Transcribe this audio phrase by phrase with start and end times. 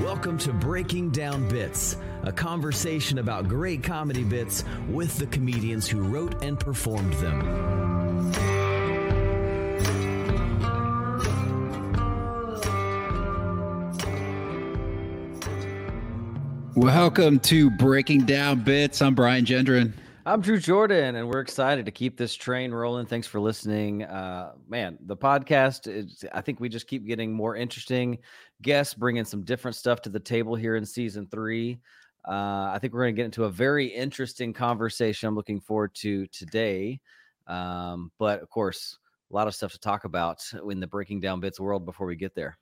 [0.00, 6.02] Welcome to Breaking Down Bits, a conversation about great comedy bits with the comedians who
[6.02, 8.32] wrote and performed them.
[16.76, 19.02] Welcome to Breaking Down Bits.
[19.02, 19.94] I'm Brian Gendron.
[20.28, 23.06] I'm Drew Jordan, and we're excited to keep this train rolling.
[23.06, 24.02] Thanks for listening.
[24.02, 28.18] Uh, man, the podcast, is, I think we just keep getting more interesting
[28.60, 31.78] guests, bringing some different stuff to the table here in season three.
[32.28, 35.94] Uh, I think we're going to get into a very interesting conversation I'm looking forward
[35.94, 37.00] to today.
[37.46, 38.98] Um, but of course,
[39.30, 42.16] a lot of stuff to talk about in the Breaking Down Bits world before we
[42.16, 42.58] get there.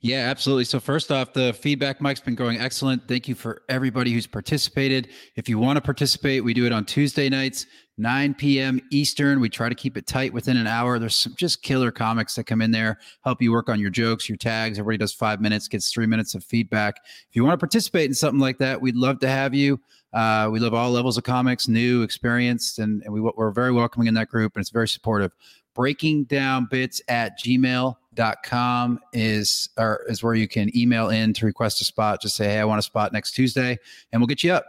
[0.00, 0.64] Yeah, absolutely.
[0.64, 3.08] So first off, the feedback mike's been going excellent.
[3.08, 5.08] Thank you for everybody who's participated.
[5.34, 7.66] If you want to participate, we do it on Tuesday nights,
[7.96, 8.80] 9 p.m.
[8.92, 9.40] Eastern.
[9.40, 11.00] We try to keep it tight within an hour.
[11.00, 14.28] There's some just killer comics that come in there, help you work on your jokes,
[14.28, 14.78] your tags.
[14.78, 17.00] Everybody does five minutes, gets three minutes of feedback.
[17.28, 19.80] If you want to participate in something like that, we'd love to have you.
[20.12, 24.06] Uh, we love all levels of comics, new, experienced, and, and we, we're very welcoming
[24.06, 25.32] in that group, and it's very supportive.
[25.74, 27.96] Breaking down bits at gmail
[28.42, 32.20] com is or is where you can email in to request a spot.
[32.20, 33.78] Just say, hey, I want a spot next Tuesday,
[34.12, 34.64] and we'll get you up.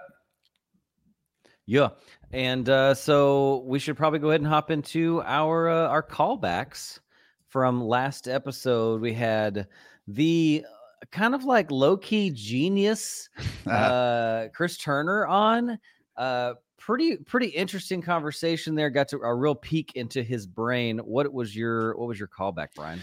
[1.65, 1.89] Yeah,
[2.31, 6.99] and uh, so we should probably go ahead and hop into our uh, our callbacks
[7.47, 9.01] from last episode.
[9.01, 9.67] We had
[10.07, 10.65] the
[11.11, 13.29] kind of like low key genius
[13.67, 15.79] uh, Chris Turner on.
[16.17, 18.89] Uh, pretty pretty interesting conversation there.
[18.89, 20.99] Got to a real peek into his brain.
[20.99, 22.99] What was your what was your callback, Brian?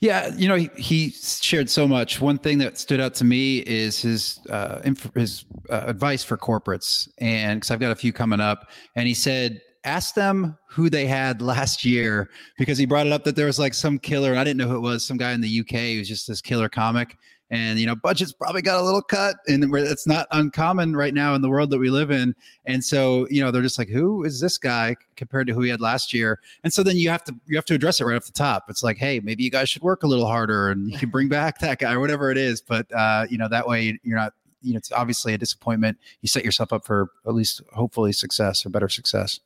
[0.00, 2.20] Yeah, you know, he, he, shared so much.
[2.20, 6.36] One thing that stood out to me is his uh, inf- his uh, advice for
[6.36, 10.88] corporates, and because I've got a few coming up, and he said, ask them who
[10.88, 14.36] they had last year because he brought it up that there was like some killer,
[14.36, 16.68] I didn't know who it was, some guy in the UK who's just this killer
[16.68, 17.16] comic,
[17.50, 21.34] and you know budgets probably got a little cut and it's not uncommon right now
[21.34, 22.34] in the world that we live in.
[22.64, 25.70] And so you know they're just like who is this guy compared to who he
[25.70, 26.40] had last year?
[26.64, 28.64] And so then you have to you have to address it right off the top.
[28.68, 31.28] It's like hey maybe you guys should work a little harder and you can bring
[31.28, 32.60] back that guy or whatever it is.
[32.60, 35.98] But uh, you know that way you're not you know it's obviously a disappointment.
[36.20, 39.40] You set yourself up for at least hopefully success or better success.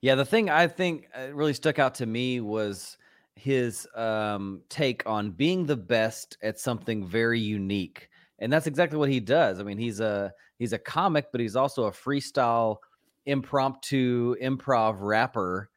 [0.00, 2.98] Yeah the thing i think uh, really stuck out to me was
[3.36, 8.08] his um, take on being the best at something very unique,
[8.38, 9.60] and that's exactly what he does.
[9.60, 12.78] I mean, he's a he's a comic, but he's also a freestyle,
[13.26, 15.70] impromptu improv rapper.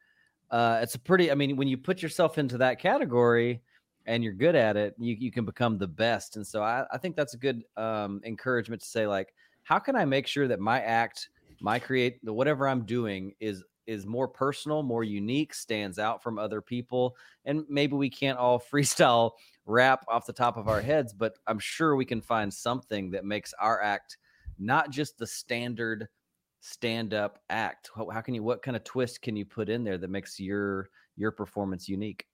[0.50, 1.30] Uh, it's a pretty.
[1.30, 3.60] I mean, when you put yourself into that category
[4.06, 6.36] and you're good at it, you you can become the best.
[6.36, 9.96] And so I, I think that's a good um, encouragement to say like, how can
[9.96, 11.28] I make sure that my act,
[11.60, 16.60] my create, whatever I'm doing is is more personal, more unique, stands out from other
[16.60, 17.16] people.
[17.46, 19.32] And maybe we can't all freestyle
[19.66, 23.24] rap off the top of our heads, but I'm sure we can find something that
[23.24, 24.18] makes our act
[24.58, 26.08] not just the standard
[26.60, 27.90] stand up act.
[27.94, 30.38] How, how can you what kind of twist can you put in there that makes
[30.38, 32.26] your your performance unique?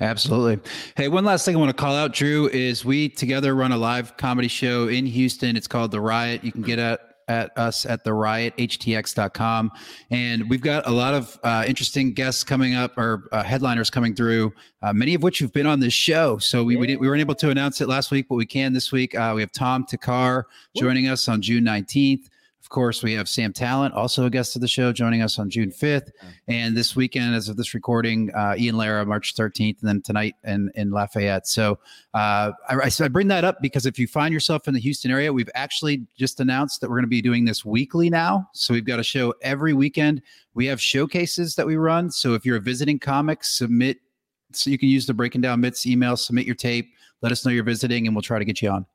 [0.00, 0.70] Absolutely.
[0.96, 3.76] Hey, one last thing I want to call out, Drew, is we together run a
[3.76, 5.56] live comedy show in Houston.
[5.56, 6.42] It's called The Riot.
[6.42, 6.94] You can get mm-hmm.
[6.94, 9.70] at at us at the riothtx.com.
[10.10, 14.14] And we've got a lot of uh, interesting guests coming up or uh, headliners coming
[14.14, 14.52] through,
[14.82, 16.38] uh, many of which have been on this show.
[16.38, 18.72] So we, we, did, we, weren't able to announce it last week, but we can
[18.72, 19.14] this week.
[19.14, 20.42] Uh, we have Tom Thakkar
[20.76, 22.28] joining us on June 19th
[22.70, 25.70] course, we have Sam Tallent, also a guest of the show, joining us on June
[25.70, 26.10] 5th.
[26.48, 30.36] And this weekend, as of this recording, uh, Ian Lara, March 13th, and then tonight
[30.44, 31.46] in, in Lafayette.
[31.46, 31.78] So
[32.14, 35.32] uh, I, I, bring that up because if you find yourself in the Houston area,
[35.32, 38.48] we've actually just announced that we're going to be doing this weekly now.
[38.54, 40.22] So we've got a show every weekend.
[40.54, 42.10] We have showcases that we run.
[42.10, 43.98] So if you're a visiting comic, submit.
[44.52, 46.92] So you can use the Breaking Down Bits email, submit your tape,
[47.22, 48.86] let us know you're visiting, and we'll try to get you on.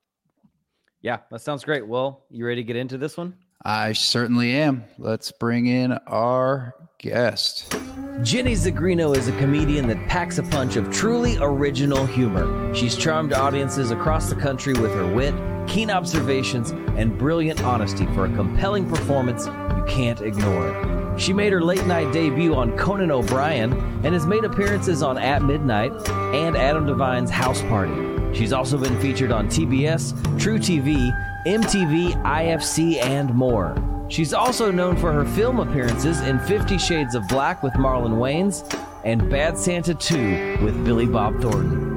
[1.02, 1.86] Yeah, that sounds great.
[1.86, 3.36] Well, you ready to get into this one?
[3.66, 4.84] I certainly am.
[5.00, 7.76] Let's bring in our guest.
[8.22, 12.74] Jenny Zigrino is a comedian that packs a punch of truly original humor.
[12.76, 15.34] She's charmed audiences across the country with her wit,
[15.68, 21.18] keen observations, and brilliant honesty for a compelling performance you can't ignore.
[21.18, 23.74] She made her late night debut on Conan O'Brien
[24.04, 25.92] and has made appearances on At Midnight
[26.36, 27.96] and Adam Devine's House Party.
[28.38, 33.76] She's also been featured on TBS, truTV, MTV, IFC, and more.
[34.10, 38.64] She's also known for her film appearances in Fifty Shades of Black with Marlon Wayans
[39.04, 41.96] and Bad Santa 2 with Billy Bob Thornton.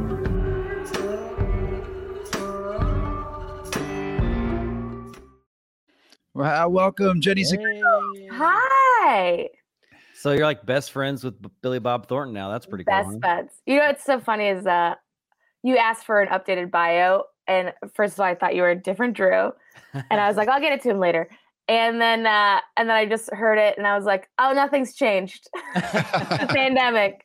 [6.34, 7.42] Well, welcome, Jenny.
[7.42, 8.28] Hey.
[8.30, 9.48] Hi.
[10.14, 12.50] So you're like best friends with Billy Bob Thornton now.
[12.50, 13.18] That's pretty best cool.
[13.18, 13.62] Best buds.
[13.66, 14.94] You know what's so funny is uh
[15.62, 18.80] you asked for an updated bio, and first of all, I thought you were a
[18.80, 19.52] different Drew,
[19.94, 21.28] and I was like, I'll get it to him later.
[21.66, 24.94] And then uh and then I just heard it, and I was like, oh, nothing's
[24.94, 25.48] changed.
[25.74, 27.24] the pandemic.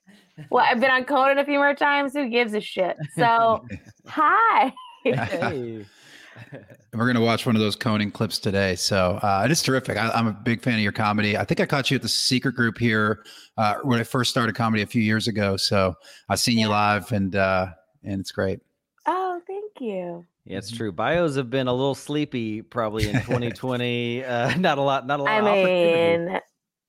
[0.49, 2.13] Well, I've been on Conan a few more times.
[2.13, 2.97] Who gives a shit?
[3.15, 3.65] So,
[4.07, 4.73] hi.
[5.03, 5.85] hey.
[6.93, 9.97] We're gonna watch one of those Conan clips today, so uh, it is terrific.
[9.97, 11.37] I, am a big fan of your comedy.
[11.37, 13.23] I think I caught you at the Secret Group here
[13.57, 15.57] uh, when I first started comedy a few years ago.
[15.57, 15.95] So
[16.29, 16.65] I've seen yeah.
[16.65, 17.67] you live, and uh,
[18.03, 18.59] and it's great.
[19.83, 20.25] You.
[20.45, 20.91] Yeah, it's true.
[20.91, 24.24] Bios have been a little sleepy probably in 2020.
[24.24, 25.31] uh, not a lot, not a lot.
[25.31, 26.39] I mean,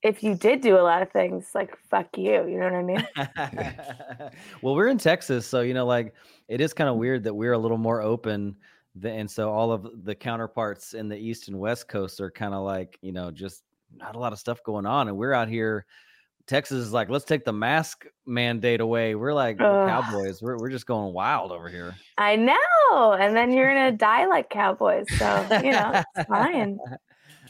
[0.03, 2.83] if you did do a lot of things, like fuck you, you know what I
[2.83, 4.31] mean?
[4.61, 6.13] well, we're in Texas, so you know, like
[6.47, 8.55] it is kind of weird that we're a little more open.
[8.95, 12.53] Than, and so all of the counterparts in the East and West Coast are kind
[12.53, 13.63] of like, you know, just
[13.93, 15.09] not a lot of stuff going on.
[15.09, 15.85] And we're out here
[16.47, 19.15] Texas is like, let's take the mask mandate away.
[19.15, 20.41] We're like we're cowboys.
[20.41, 21.95] We're we're just going wild over here.
[22.17, 23.13] I know.
[23.13, 25.05] And then you're gonna die like cowboys.
[25.17, 26.77] So you know, it's fine.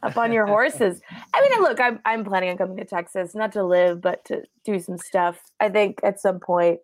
[0.03, 1.01] Up on your horses.
[1.33, 4.43] I mean, look, I'm I'm planning on coming to Texas, not to live, but to
[4.63, 5.41] do some stuff.
[5.59, 6.79] I think at some point,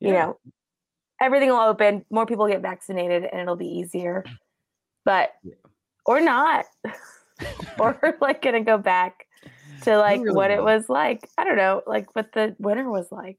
[0.00, 0.38] you know,
[1.20, 4.24] everything will open, more people get vaccinated, and it'll be easier.
[5.04, 5.54] But yeah.
[6.06, 6.64] or not.
[7.78, 9.26] or like gonna go back
[9.82, 11.28] to like really what it was like.
[11.36, 13.38] I don't know, like what the winter was like.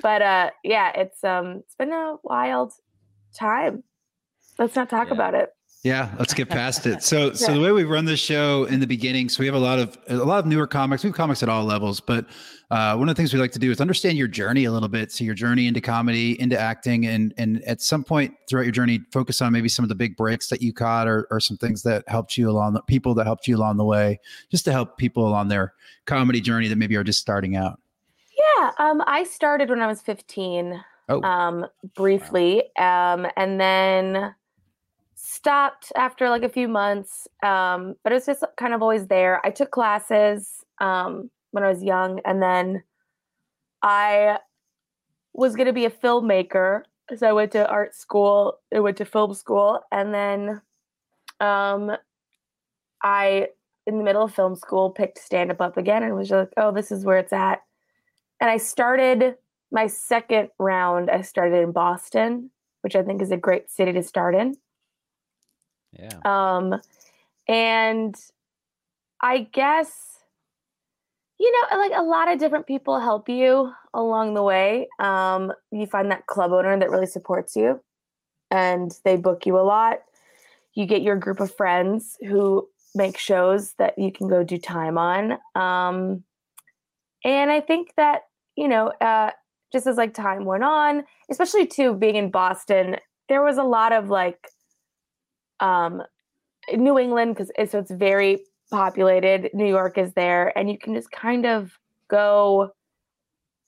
[0.00, 2.72] But uh yeah, it's um it's been a wild
[3.38, 3.84] time.
[4.58, 5.14] Let's not talk yeah.
[5.14, 5.50] about it.
[5.84, 7.02] Yeah, let's get past it.
[7.02, 9.58] So, so the way we run this show in the beginning, so we have a
[9.58, 11.04] lot of a lot of newer comics.
[11.04, 12.24] We have comics at all levels, but
[12.70, 14.88] uh, one of the things we like to do is understand your journey a little
[14.88, 15.12] bit.
[15.12, 19.02] So, your journey into comedy, into acting, and and at some point throughout your journey,
[19.12, 21.82] focus on maybe some of the big breaks that you caught, or or some things
[21.82, 24.18] that helped you along the people that helped you along the way,
[24.50, 25.74] just to help people along their
[26.06, 27.78] comedy journey that maybe are just starting out.
[28.58, 30.82] Yeah, um, I started when I was fifteen.
[31.10, 31.20] Oh.
[31.20, 33.16] Um, briefly, wow.
[33.16, 34.34] um, and then
[35.34, 39.40] stopped after like a few months, um, but it was just kind of always there.
[39.44, 42.82] I took classes um, when I was young, and then
[43.82, 44.38] I
[45.32, 46.82] was going to be a filmmaker.
[47.16, 50.62] So I went to art school, I went to film school, and then
[51.40, 51.90] um,
[53.02, 53.48] I,
[53.86, 56.72] in the middle of film school, picked stand up up again and was like, oh,
[56.72, 57.60] this is where it's at.
[58.40, 59.34] And I started
[59.70, 62.50] my second round, I started in Boston,
[62.82, 64.54] which I think is a great city to start in.
[65.98, 66.18] Yeah.
[66.24, 66.80] Um,
[67.48, 68.14] and
[69.22, 70.18] I guess,
[71.38, 74.88] you know, like a lot of different people help you along the way.
[74.98, 77.80] Um, you find that club owner that really supports you
[78.50, 79.98] and they book you a lot.
[80.74, 84.96] You get your group of friends who make shows that you can go do time
[84.98, 85.38] on.
[85.54, 86.24] Um,
[87.24, 88.22] and I think that,
[88.56, 89.30] you know, uh,
[89.72, 92.96] just as like time went on, especially too being in Boston,
[93.28, 94.48] there was a lot of like
[95.60, 96.02] um,
[96.72, 98.40] New England because so it's very
[98.70, 99.50] populated.
[99.54, 101.78] New York is there, and you can just kind of
[102.08, 102.72] go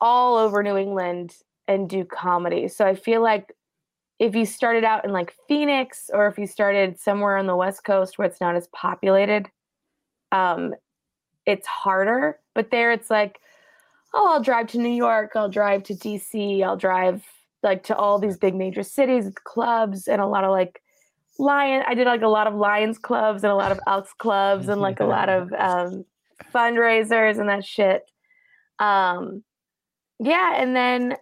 [0.00, 1.34] all over New England
[1.68, 2.68] and do comedy.
[2.68, 3.52] So I feel like
[4.18, 7.84] if you started out in like Phoenix or if you started somewhere on the West
[7.84, 9.46] Coast where it's not as populated,
[10.32, 10.74] um,
[11.44, 12.38] it's harder.
[12.54, 13.38] But there it's like,
[14.14, 17.24] oh, I'll drive to New York, I'll drive to DC, I'll drive
[17.62, 20.80] like to all these big major cities, clubs, and a lot of like
[21.38, 24.68] lion i did like a lot of lions clubs and a lot of elks clubs
[24.68, 26.04] and like a lot of um,
[26.54, 28.10] fundraisers and that shit.
[28.78, 29.42] Um
[30.18, 31.16] yeah and then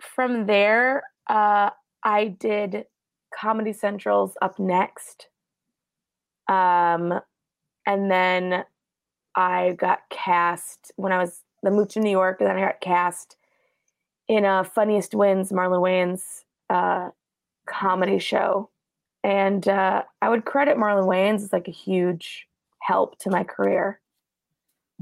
[0.00, 1.70] from there uh
[2.04, 2.84] i did
[3.38, 5.28] comedy central's up next.
[6.48, 7.20] Um
[7.86, 8.64] and then
[9.36, 12.80] i got cast when i was I moved to new york and then i got
[12.80, 13.36] cast
[14.28, 16.22] in a funniest wins marlon wayans
[16.68, 17.10] uh
[17.66, 18.68] comedy show
[19.22, 22.46] and uh, I would credit Marlon Wayans as like a huge
[22.80, 24.00] help to my career.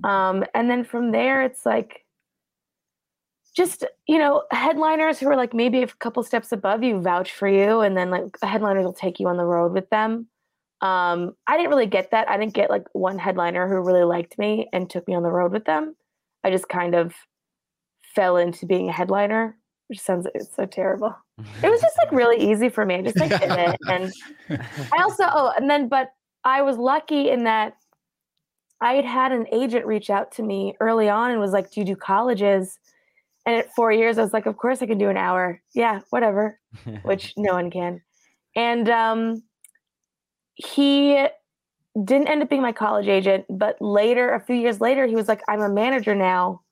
[0.05, 2.05] Um, and then from there, it's like
[3.55, 7.49] just you know headliners who are like maybe a couple steps above you vouch for
[7.49, 10.29] you, and then like headliners will take you on the road with them.
[10.81, 12.31] Um, I didn't really get that.
[12.31, 15.31] I didn't get like one headliner who really liked me and took me on the
[15.31, 15.97] road with them.
[16.45, 17.15] I just kind of
[18.15, 19.57] fell into being a headliner,
[19.89, 21.15] which sounds it's so terrible.
[21.63, 22.97] It was just like really easy for me.
[22.97, 24.13] I just like did it, and
[24.93, 26.11] I also oh, and then but
[26.45, 27.77] I was lucky in that
[28.81, 31.81] I had had an agent reach out to me early on and was like, "Do
[31.81, 32.79] you do colleges?"
[33.47, 35.61] And at four years, I was like, "Of course I can do an hour.
[35.75, 36.59] Yeah, whatever,"
[37.03, 38.03] which no one can.
[38.57, 39.43] And um,
[40.57, 41.29] he
[42.05, 45.29] didn't end up being my college agent, but later, a few years later, he was
[45.29, 46.63] like, I'm a manager now.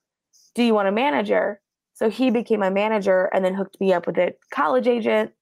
[0.54, 1.61] Do you want a manager?
[1.97, 5.33] So he became my manager and then hooked me up with a college agent.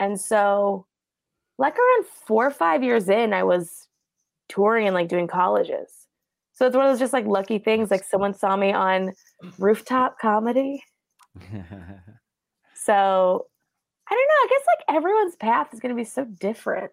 [0.00, 0.86] And so,
[1.56, 3.86] like around four or five years in, I was
[4.48, 6.08] touring and like doing colleges.
[6.52, 7.92] So it's one of those just like lucky things.
[7.92, 9.12] Like someone saw me on
[9.58, 10.82] rooftop comedy.
[12.76, 13.46] So
[14.10, 14.42] I don't know.
[14.42, 16.90] I guess like everyone's path is going to be so different.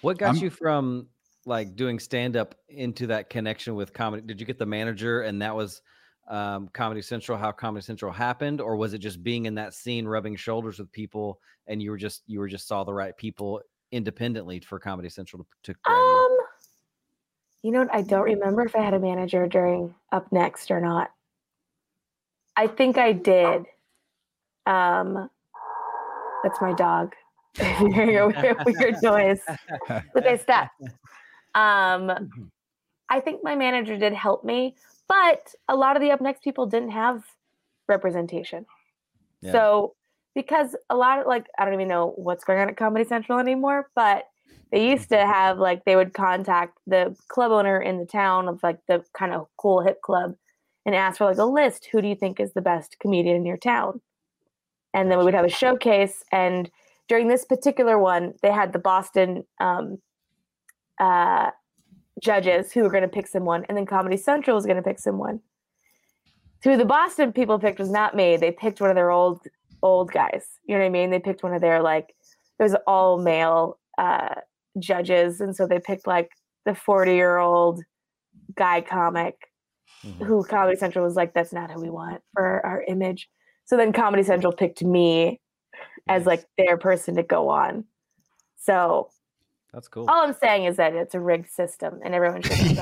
[0.00, 1.08] what got I'm- you from
[1.44, 4.22] like doing stand up into that connection with comedy?
[4.24, 5.82] Did you get the manager and that was
[6.28, 10.06] um, Comedy Central, how Comedy Central happened, or was it just being in that scene,
[10.06, 13.60] rubbing shoulders with people, and you were just you were just saw the right people
[13.92, 15.94] independently for Comedy Central to, to you?
[15.94, 16.38] Um,
[17.62, 17.94] you know what?
[17.94, 21.10] I don't remember if I had a manager during Up Next or not.
[22.56, 23.64] I think I did.
[24.66, 25.30] Um,
[26.42, 27.14] that's my dog.
[27.56, 29.40] Hearing a weird, weird noise.
[30.16, 30.70] Okay, stop.
[31.54, 32.50] Um,
[33.10, 34.76] I think my manager did help me,
[35.08, 37.24] but a lot of the Up Next people didn't have
[37.88, 38.66] representation.
[39.40, 39.52] Yeah.
[39.52, 39.94] So
[40.34, 43.38] because a lot of like I don't even know what's going on at Comedy Central
[43.38, 44.24] anymore, but
[44.70, 48.62] they used to have like they would contact the club owner in the town of
[48.62, 50.34] like the kind of cool hip club
[50.84, 51.88] and ask for like a list.
[51.90, 54.00] Who do you think is the best comedian in your town?
[54.94, 56.22] And then we would have a showcase.
[56.32, 56.70] And
[57.08, 59.98] during this particular one, they had the Boston um,
[60.98, 61.50] uh,
[62.22, 64.98] judges who were going to pick someone, and then Comedy Central was going to pick
[64.98, 65.40] someone.
[66.64, 68.36] Who the Boston people picked was not me.
[68.36, 69.40] They picked one of their old
[69.82, 70.46] old guys.
[70.66, 71.10] You know what I mean?
[71.10, 72.14] They picked one of their like
[72.58, 74.34] it was all male uh,
[74.78, 76.30] judges, and so they picked like
[76.64, 77.82] the forty year old
[78.54, 79.36] guy comic
[80.04, 80.26] Mhm.
[80.26, 83.28] who Comedy Central was like, that's not who we want for our image.
[83.64, 85.40] So then Comedy Central picked me
[86.08, 87.84] as like their person to go on.
[88.56, 89.10] So
[89.72, 90.06] That's cool.
[90.08, 92.56] all I'm saying is that it's a rigged system and everyone should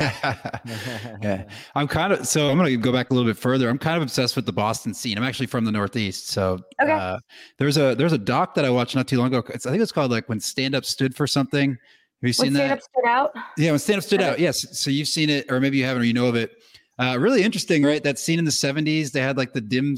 [1.22, 1.44] yeah.
[1.74, 3.68] I'm kind of so I'm going to go back a little bit further.
[3.68, 5.18] I'm kind of obsessed with the Boston scene.
[5.18, 6.92] I'm actually from the Northeast, so Okay.
[6.92, 7.18] uh,
[7.58, 9.42] there's a there's a doc that I watched not too long ago.
[9.52, 11.70] It's, I think it's called like when stand up stood for something.
[11.70, 11.78] Have
[12.22, 12.78] you When seen stand that?
[12.78, 14.38] up stood out, Yeah, when stand up stood out.
[14.38, 16.52] Yes, so you've seen it, or maybe you haven't, or you know of it.
[16.98, 18.02] Uh, really interesting, right?
[18.02, 19.10] That scene in the '70s.
[19.12, 19.96] They had like the dim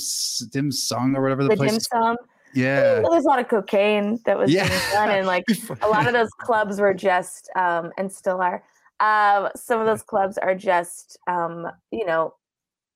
[0.51, 1.71] dim song or whatever the, the place.
[1.73, 2.17] dim sum.
[2.55, 4.69] Yeah, Well, there's a lot of cocaine that was Yeah.
[4.93, 5.45] done, and like
[5.83, 8.63] a lot of those clubs were just um, and still are.
[9.01, 12.35] Um, some of those clubs are just um, you know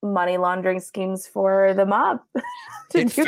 [0.03, 2.21] money laundering schemes for the mob.
[2.91, 3.27] to do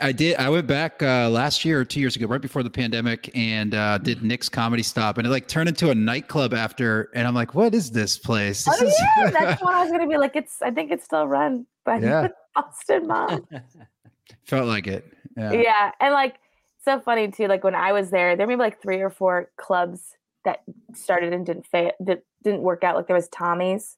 [0.00, 0.36] I did.
[0.36, 3.74] I went back uh, last year or two years ago, right before the pandemic, and
[3.74, 7.10] uh, did Nick's Comedy Stop, and it like turned into a nightclub after.
[7.16, 8.64] And I'm like, what is this place?
[8.64, 10.36] This Oh is- yeah, that's what I was gonna be like.
[10.36, 12.28] It's I think it's still run by Yeah.
[12.54, 13.44] Boston Mob.
[14.46, 15.12] Felt like it.
[15.36, 15.52] Yeah.
[15.52, 16.36] yeah, and like
[16.84, 17.46] so funny too.
[17.46, 20.62] Like when I was there, there were maybe like three or four clubs that
[20.94, 22.96] started and didn't fail, that didn't work out.
[22.96, 23.96] Like there was Tommy's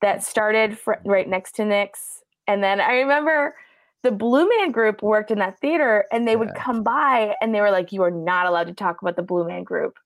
[0.00, 3.54] that started right next to Nick's, and then I remember
[4.02, 7.60] the Blue Man Group worked in that theater, and they would come by and they
[7.60, 9.98] were like, "You are not allowed to talk about the Blue Man Group."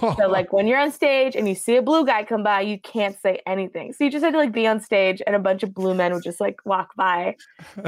[0.00, 2.78] So like when you're on stage and you see a blue guy come by, you
[2.78, 3.92] can't say anything.
[3.92, 6.12] So you just had to like be on stage and a bunch of blue men
[6.12, 7.36] would just like walk by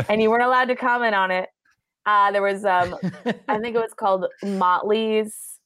[0.08, 1.49] and you weren't allowed to comment on it.
[2.09, 2.97] Uh, there was um
[3.49, 5.59] I think it was called Motley's,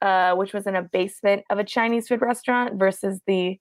[0.00, 3.58] uh, which was in a basement of a Chinese food restaurant versus the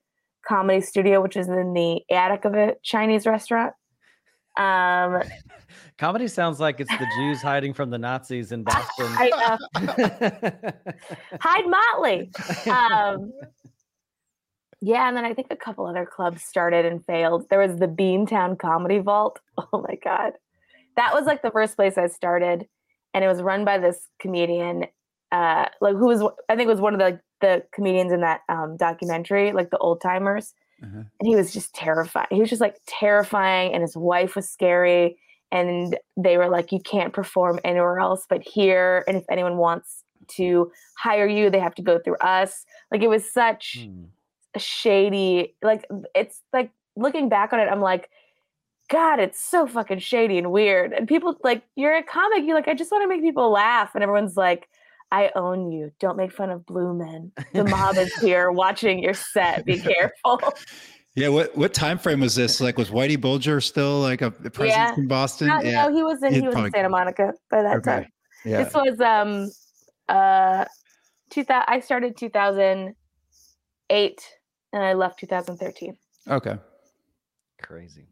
[0.48, 3.74] comedy studio, which is in the attic of a Chinese restaurant.
[4.58, 5.22] Um
[5.98, 9.08] Comedy sounds like it's the Jews hiding from the Nazis in Boston.
[9.10, 10.72] I uh,
[11.42, 12.32] hide Motley.
[12.72, 13.34] um,
[14.82, 17.48] yeah, and then I think a couple other clubs started and failed.
[17.50, 19.40] There was the Beantown Comedy Vault.
[19.72, 20.34] Oh my god,
[20.96, 22.68] that was like the first place I started,
[23.14, 24.86] and it was run by this comedian,
[25.32, 28.78] uh, like who was I think was one of the the comedians in that um,
[28.78, 30.54] documentary, like the old timers.
[30.82, 31.04] Uh-huh.
[31.20, 32.28] And he was just terrifying.
[32.30, 35.18] He was just like terrifying, and his wife was scary.
[35.52, 39.04] And they were like, "You can't perform anywhere else but here.
[39.08, 40.04] And if anyone wants
[40.36, 44.06] to hire you, they have to go through us." Like it was such Hmm.
[44.56, 45.56] a shady.
[45.62, 45.86] Like
[46.16, 48.10] it's like looking back on it, I'm like,
[48.94, 50.94] God, it's so fucking shady and weird.
[50.94, 52.44] And people like, you're a comic.
[52.46, 54.68] You're like, I just want to make people laugh, and everyone's like.
[55.12, 55.92] I own you.
[56.00, 57.32] Don't make fun of blue men.
[57.54, 59.64] The mob is here watching your set.
[59.64, 60.42] Be careful.
[61.14, 61.28] Yeah.
[61.28, 62.60] What what time frame was this?
[62.60, 64.96] Like, was Whitey Bulger still like a presence Yeah.
[64.98, 65.50] in Boston?
[65.50, 65.86] No, yeah.
[65.86, 67.92] no, he was in He'd he was probably- in Santa Monica by that Okay.
[67.92, 68.08] time.
[68.44, 68.64] Yeah.
[68.64, 69.52] This was um
[70.10, 70.66] uh
[71.30, 72.96] 2000 I started 2008
[74.74, 75.96] and I left 2013.
[76.28, 76.58] Okay.
[77.62, 78.08] Crazy.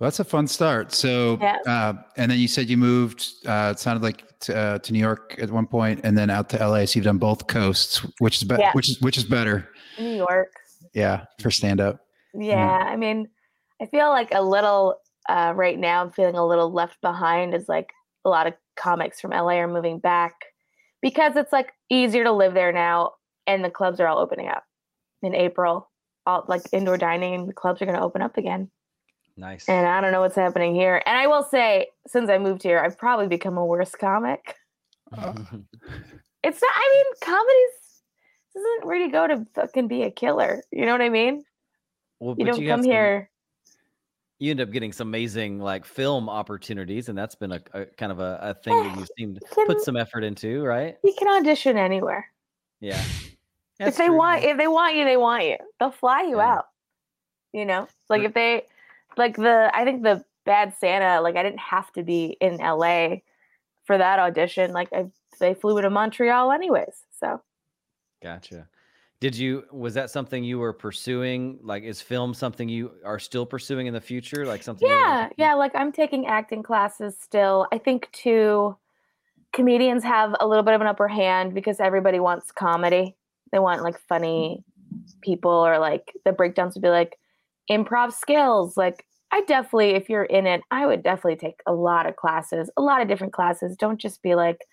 [0.00, 0.94] Well, that's a fun start.
[0.94, 1.58] So, Yeah.
[1.66, 3.26] uh, and then you said you moved.
[3.46, 6.48] Uh, it sounded like to, uh, to New York at one point, and then out
[6.50, 6.86] to LA.
[6.86, 8.62] So you've done both coasts, which is better.
[8.62, 8.72] Yeah.
[8.72, 9.68] Which is which is better.
[9.98, 10.52] New York.
[10.94, 12.00] Yeah, for stand up.
[12.32, 13.28] Yeah, I mean,
[13.82, 14.96] I feel like a little
[15.28, 16.02] uh, right now.
[16.02, 17.54] I'm feeling a little left behind.
[17.54, 17.90] Is like
[18.24, 20.32] a lot of comics from LA are moving back
[21.02, 23.12] because it's like easier to live there now,
[23.46, 24.64] and the clubs are all opening up
[25.22, 25.89] in April.
[26.26, 28.70] All like indoor dining the clubs are going to open up again.
[29.36, 29.68] Nice.
[29.68, 31.02] And I don't know what's happening here.
[31.06, 34.56] And I will say, since I moved here, I've probably become a worse comic.
[36.42, 36.70] It's not.
[36.74, 38.02] I mean, comedy's
[38.54, 40.62] this isn't where you go to fucking be a killer.
[40.72, 41.44] You know what I mean?
[42.18, 43.30] well, You but don't have come some- here.
[44.38, 48.10] You end up getting some amazing like film opportunities, and that's been a, a kind
[48.10, 50.96] of a, a thing that eh, you seem to can- put some effort into, right?
[51.04, 52.26] You can audition anywhere.
[52.80, 53.02] Yeah.
[53.88, 56.54] If they want if they want you they want you they'll fly you Yeah.
[56.54, 56.64] out
[57.52, 58.66] you know like if they
[59.16, 63.16] like the i think the bad santa like i didn't have to be in la
[63.84, 65.06] for that audition like I,
[65.38, 67.40] they flew me to montreal anyways so
[68.22, 68.68] Gotcha.
[69.20, 71.58] Did you was that something you were pursuing?
[71.62, 74.46] Like is film something you are still pursuing in the future?
[74.46, 78.76] Like something yeah yeah like i'm taking acting classes still i think too
[79.52, 83.16] comedians have a little bit of an upper hand because everybody wants comedy
[83.52, 84.64] they want like funny
[85.20, 87.18] people or like the breakdowns would be like
[87.70, 88.76] improv skills.
[88.76, 92.68] Like i definitely if you're in it i would definitely take a lot of classes
[92.76, 93.76] a lot of different classes.
[93.76, 94.66] Don't just be like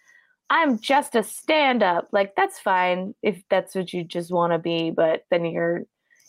[0.49, 2.07] i'm just a stand-up.
[2.11, 5.83] Like that's fine if that's what you just want to be but then your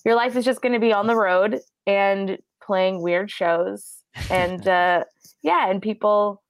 [0.04, 4.66] your life is just going to be on the road and playing weird shows and
[4.68, 5.04] uh
[5.42, 6.42] yeah and people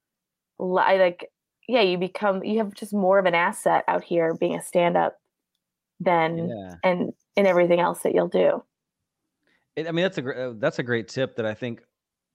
[0.59, 1.29] li- like
[1.67, 5.17] yeah you become you have just more of an asset out here being a stand-up
[5.99, 6.75] than Yeah.
[6.83, 8.63] and in everything else that you'll do
[9.75, 11.81] It, I mean, that's a uh, that's a great tip that I think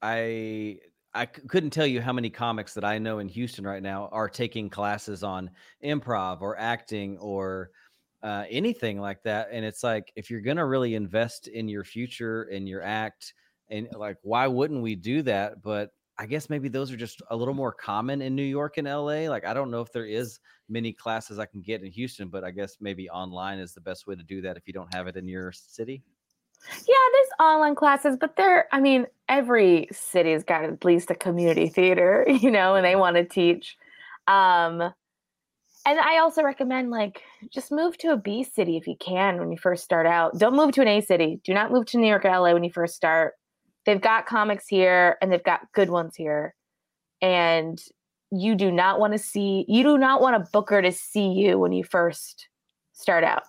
[0.02, 0.78] I
[1.14, 4.08] I c- couldn't tell you how many comics that I know in Houston right now
[4.08, 5.50] are taking classes on
[5.84, 7.70] improv or acting or
[8.22, 9.48] uh, anything like that.
[9.52, 13.34] And it's like if you're gonna really invest in your future and your act,
[13.68, 15.62] and like why wouldn't we do that?
[15.62, 18.86] But I guess maybe those are just a little more common in New York and
[18.88, 19.28] LA.
[19.28, 22.44] Like I don't know if there is many classes I can get in Houston, but
[22.44, 25.06] I guess maybe online is the best way to do that if you don't have
[25.06, 26.02] it in your city.
[26.70, 31.68] yeah there's online classes but they're i mean every city's got at least a community
[31.68, 33.76] theater you know and they want to teach.
[34.28, 34.80] Um
[35.86, 37.20] and i also recommend like
[37.52, 40.38] just move to a b city if you can when you first start out.
[40.38, 41.40] Don't move to an a city.
[41.44, 43.34] Do not move to new york or la when you first start.
[43.84, 46.54] They've got comics here and they've got good ones here.
[47.20, 47.78] And
[48.34, 51.58] you do not want to see you do not want a booker to see you
[51.58, 52.48] when you first
[52.92, 53.42] start out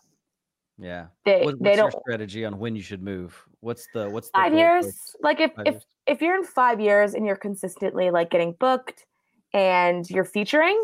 [0.78, 1.08] Yeah.
[1.26, 3.36] they What, they what's your don't strategy on when you should move?
[3.62, 5.86] What's the what's the five years like if Five if years.
[6.08, 9.06] if you're in five years and you're consistently like getting booked
[9.54, 10.84] and you're featuring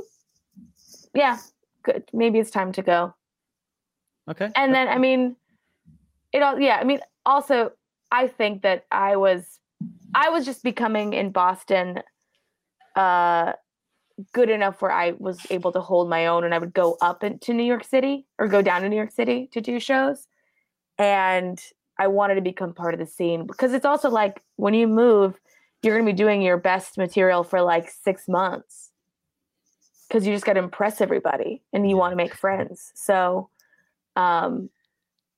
[1.13, 1.37] yeah
[1.83, 3.13] good maybe it's time to go
[4.29, 4.49] Okay.
[4.55, 5.35] and then i mean
[6.31, 7.71] it all yeah i mean also
[8.11, 9.59] i think that i was
[10.15, 11.99] i was just becoming in boston
[12.95, 13.51] uh
[14.33, 17.23] good enough where i was able to hold my own and i would go up
[17.23, 20.27] into new york city or go down to new york city to do shows.
[20.97, 21.61] And
[21.99, 25.39] i wanted to become part of the scene because it's also like when you move
[25.81, 28.91] you're going to be doing your best material for like six months.
[30.07, 32.91] Because you just got to impress everybody and you want to make friends.
[32.95, 33.49] So
[34.17, 34.69] um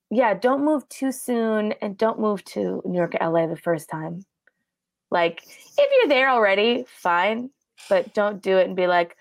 [0.09, 3.87] yeah don't move too soon and don't move to new york or la the first
[3.89, 4.25] time.
[5.11, 7.51] Like if you're there already fine
[7.89, 9.15] but don't do it and be like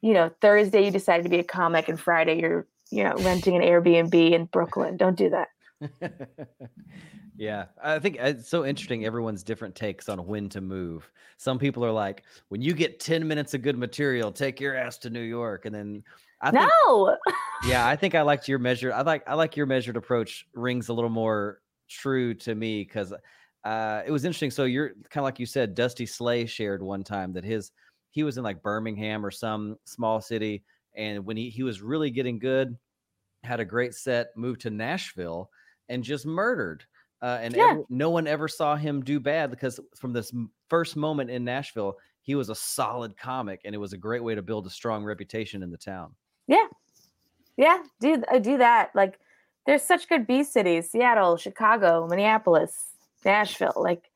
[0.00, 3.56] you know thursday you decided to be a comic and friday you're you know renting
[3.56, 5.48] an airbnb in brooklyn don't do that
[7.36, 9.04] yeah, I think uh, it's so interesting.
[9.04, 11.10] Everyone's different takes on when to move.
[11.38, 14.98] Some people are like, when you get 10 minutes of good material, take your ass
[14.98, 15.66] to New York.
[15.66, 16.04] And then
[16.40, 17.16] I think, no
[17.66, 18.92] yeah, I think I liked your measured.
[18.92, 23.12] I like, I like your measured approach rings a little more true to me because
[23.64, 24.50] uh, it was interesting.
[24.50, 27.72] So you're kind of like you said, Dusty Slay shared one time that his,
[28.12, 30.62] he was in like Birmingham or some small city.
[30.94, 32.76] And when he, he was really getting good,
[33.42, 35.50] had a great set, moved to Nashville
[35.88, 36.84] and just murdered.
[37.20, 37.70] Uh, and Yeah.
[37.70, 40.32] every- no one ever saw him do bad because from this
[40.68, 44.34] first moment in Nashville, he was a solid comic, and it was a great way
[44.36, 46.14] to build a strong reputation in the town.
[46.46, 46.66] yeah
[47.56, 47.82] Yeah.
[48.00, 49.18] do uh, do that like
[49.66, 52.94] there's such good b cities seattle chicago minneapolis
[53.24, 54.10] nashville like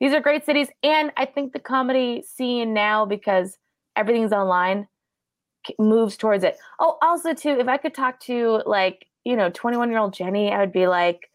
[0.00, 0.68] these are great cities.
[0.82, 3.56] And i think the comedy scene now because
[3.96, 4.88] everything's online
[5.78, 6.56] moves towards it.
[6.78, 10.50] Oh also too if i could talk to like you know 21 year old jenny
[10.50, 11.30] i would be like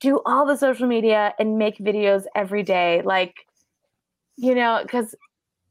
[0.00, 3.02] do all the social media and make videos every day.
[3.04, 3.34] Like
[4.36, 5.14] you know, because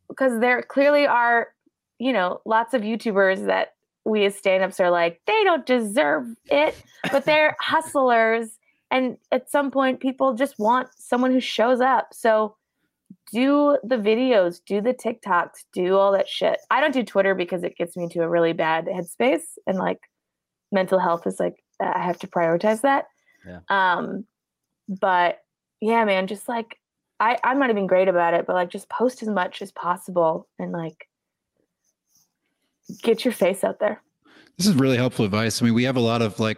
[0.08, 1.50] because there clearly are,
[1.98, 3.74] you know, lots of YouTubers that
[4.06, 6.76] we as stand-ups are like, they don't deserve it,
[7.12, 8.59] but they're hustlers.
[8.92, 12.08] And at some point, people just want someone who shows up.
[12.14, 12.56] So
[13.32, 16.60] do the videos, do the TikToks, do all that shit.
[16.72, 20.00] I don't do Twitter because it gets me into a really bad headspace and like
[20.72, 23.06] mental health is like I have to prioritize that.
[23.46, 23.60] Yeah.
[23.70, 24.26] Um,
[24.88, 25.40] but
[25.82, 26.78] yeah, man, just like
[27.20, 30.48] I, I'm not even great about it, but like just post as much as possible
[30.58, 31.08] and like
[33.02, 34.02] get your face out there.
[34.58, 35.62] This is really helpful advice.
[35.62, 36.58] I mean, we have a lot of like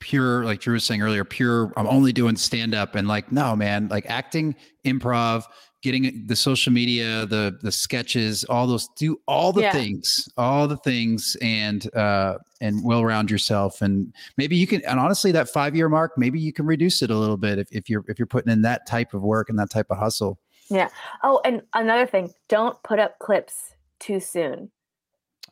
[0.00, 1.72] pure, like Drew was saying earlier, pure.
[1.76, 5.44] I'm only doing stand up, and like, no, man, like acting, improv,
[5.82, 9.72] getting the social media, the the sketches, all those, do all the Yeah.
[9.72, 14.84] things, all the things, and uh and well round yourself, and maybe you can.
[14.84, 17.68] And honestly, that five year mark, maybe you can reduce it a little bit if
[17.70, 20.38] if you're if you're putting in that type of work and that type of hustle.
[20.68, 20.88] Yeah.
[21.22, 24.70] Oh, and another thing, don't put up clips too soon.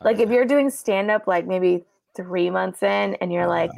[0.01, 1.83] Like if you're doing stand up like maybe
[2.15, 3.71] three months in and you're like,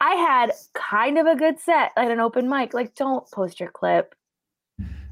[0.00, 3.70] I had kind of a good set at an open mic, like don't post your
[3.70, 4.14] clip.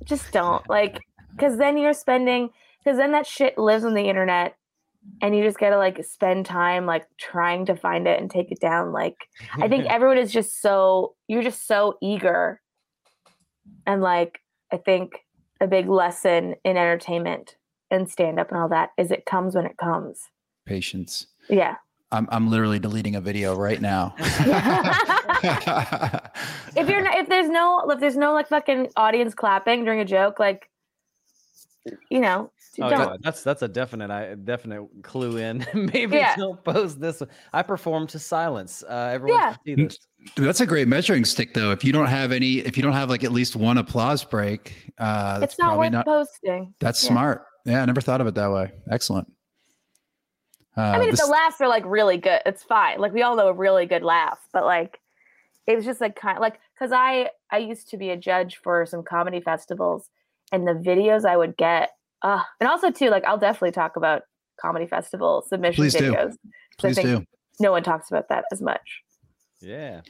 [0.04, 0.68] Just don't.
[0.68, 1.00] Like,
[1.36, 2.50] because then you're spending,
[2.82, 4.56] because then that shit lives on the internet
[5.20, 8.60] and you just gotta like spend time like trying to find it and take it
[8.60, 8.92] down.
[8.92, 9.16] Like,
[9.54, 12.60] I think everyone is just so, you're just so eager.
[13.86, 14.40] And like,
[14.72, 15.24] I think
[15.60, 17.56] a big lesson in entertainment
[17.90, 20.28] and stand up and all that is it comes when it comes.
[20.66, 21.26] Patience.
[21.48, 21.76] Yeah.
[22.14, 24.14] I'm I'm literally deleting a video right now.
[24.18, 24.46] if
[26.88, 30.38] you're not, if there's no if there's no like fucking audience clapping during a joke,
[30.38, 30.70] like
[32.10, 32.50] you know,
[32.80, 32.98] Oh, don't.
[32.98, 35.64] yeah, that's that's a definite I definite clue in.
[35.74, 36.34] Maybe Yeah.
[36.36, 37.20] don't post this.
[37.20, 37.28] one.
[37.52, 38.82] I perform to silence.
[38.88, 39.52] Uh, everyone Yeah.
[39.52, 39.98] should see this.
[40.34, 41.70] Dude, that's a great measuring stick, though.
[41.70, 44.90] If you don't have any, if you don't have like at least one applause break,
[44.98, 46.04] uh, that's It's not probably worth not.
[46.06, 46.74] posting.
[46.80, 47.10] That's yeah.
[47.10, 47.44] smart.
[47.66, 48.72] Yeah, I never thought of it that way.
[48.90, 49.30] Excellent.
[50.76, 52.98] Uh, I mean, if this- the laughs are like really good, it's fine.
[52.98, 55.00] Like we all know a really good laugh, but like
[55.66, 58.56] it was just like kind of like because I I used to be a judge
[58.62, 60.10] for some comedy festivals,
[60.52, 61.90] and the videos I would get,
[62.22, 64.22] uh, and also too like I'll definitely talk about
[64.60, 66.14] comedy festival submission Please do.
[66.78, 67.26] please I think do.
[67.60, 69.00] no one talks about that as much.
[69.60, 70.02] Yeah.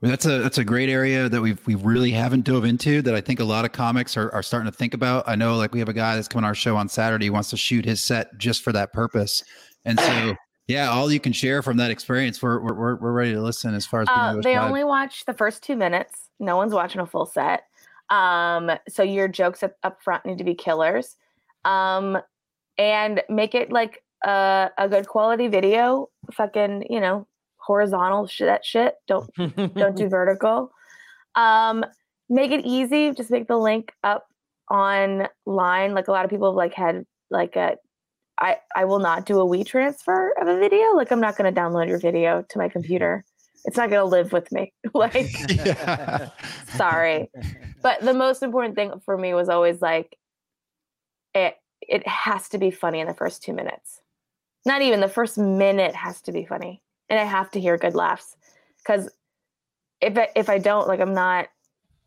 [0.00, 3.14] Well, That's a that's a great area that we've we really haven't dove into that
[3.14, 5.28] I think a lot of comics are, are starting to think about.
[5.28, 7.32] I know like we have a guy that's coming on our show on Saturday who
[7.32, 9.44] wants to shoot his set just for that purpose.
[9.84, 10.34] And so
[10.68, 13.74] yeah, all you can share from that experience, we're we're we're, we're ready to listen
[13.74, 14.68] as far as being Uh, they other side.
[14.68, 16.30] only watch the first two minutes.
[16.38, 17.64] No one's watching a full set.
[18.10, 21.16] Um, so your jokes up, up front need to be killers.
[21.64, 22.18] Um,
[22.78, 26.08] and make it like a, a good quality video.
[26.32, 28.46] Fucking, you know, horizontal shit.
[28.46, 28.94] That shit.
[29.06, 29.30] Don't
[29.74, 30.72] don't do vertical.
[31.34, 31.84] Um,
[32.28, 33.12] make it easy.
[33.12, 34.26] Just make the link up
[34.70, 35.94] online.
[35.94, 37.76] Like a lot of people have like had like a
[38.40, 40.94] I, I will not do a WeTransfer of a video.
[40.94, 43.24] Like I'm not gonna download your video to my computer.
[43.64, 44.72] It's not gonna live with me.
[44.94, 46.30] like yeah.
[46.74, 47.30] sorry.
[47.82, 50.16] But the most important thing for me was always like
[51.34, 54.00] it it has to be funny in the first two minutes.
[54.64, 56.82] Not even the first minute has to be funny.
[57.08, 58.36] And I have to hear good laughs.
[58.86, 59.08] Cause
[60.00, 61.48] if I, if I don't, like I'm not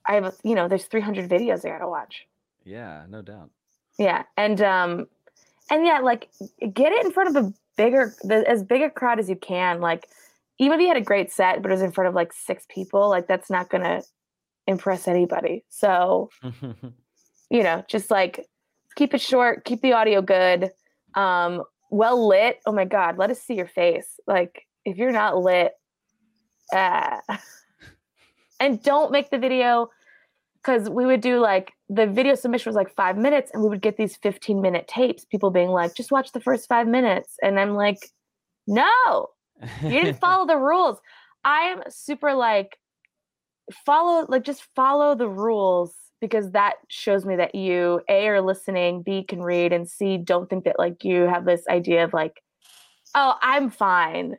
[0.07, 2.27] I have you know, there's 300 videos I gotta watch.
[2.63, 3.49] yeah, no doubt.
[3.97, 5.07] Yeah, and um,
[5.69, 6.29] and yeah, like
[6.73, 9.81] get it in front of a bigger, the, as big a crowd as you can.
[9.81, 10.07] Like,
[10.59, 12.65] even if you had a great set, but it was in front of like six
[12.69, 14.01] people, like that's not gonna
[14.67, 15.63] impress anybody.
[15.69, 16.29] So
[17.49, 18.45] you know, just like
[18.95, 20.71] keep it short, keep the audio good,
[21.15, 22.59] um, well lit.
[22.65, 24.19] Oh my god, let us see your face.
[24.27, 25.73] Like if you're not lit,
[26.73, 27.17] uh,
[28.59, 29.89] and don't make the video
[30.65, 33.81] because we would do like the video submission was like five minutes and we would
[33.81, 37.59] get these 15 minute tapes people being like just watch the first five minutes and
[37.59, 38.09] i'm like
[38.67, 39.29] no
[39.83, 40.99] you didn't follow the rules.
[41.43, 42.77] I'm super like
[43.85, 49.01] follow like just follow the rules because that shows me that you a are listening
[49.01, 52.41] b can read and c don't think that like you have this idea of like
[53.15, 54.37] oh i'm fine.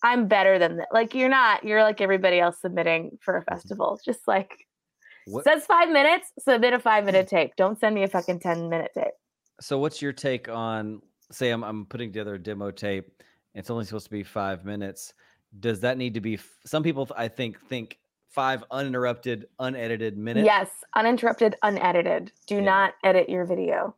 [0.00, 3.54] I'm better than that like you're not you're like everybody else submitting for a mm-hmm.
[3.54, 3.94] festival.
[3.94, 4.67] It's just like
[5.30, 8.68] What- says five minutes submit a five minute tape don't send me a fucking 10
[8.68, 9.14] minute tape
[9.60, 11.02] So, what's your take on?
[11.30, 13.22] Say, I'm I'm putting together a demo tape.
[13.54, 15.12] It's only supposed to be five minutes.
[15.60, 16.34] Does that need to be?
[16.34, 20.44] f- Some people, I think, think five uninterrupted, unedited minutes.
[20.44, 22.60] yes uninterrupted unedited do Yeah.
[22.60, 23.94] not edit your video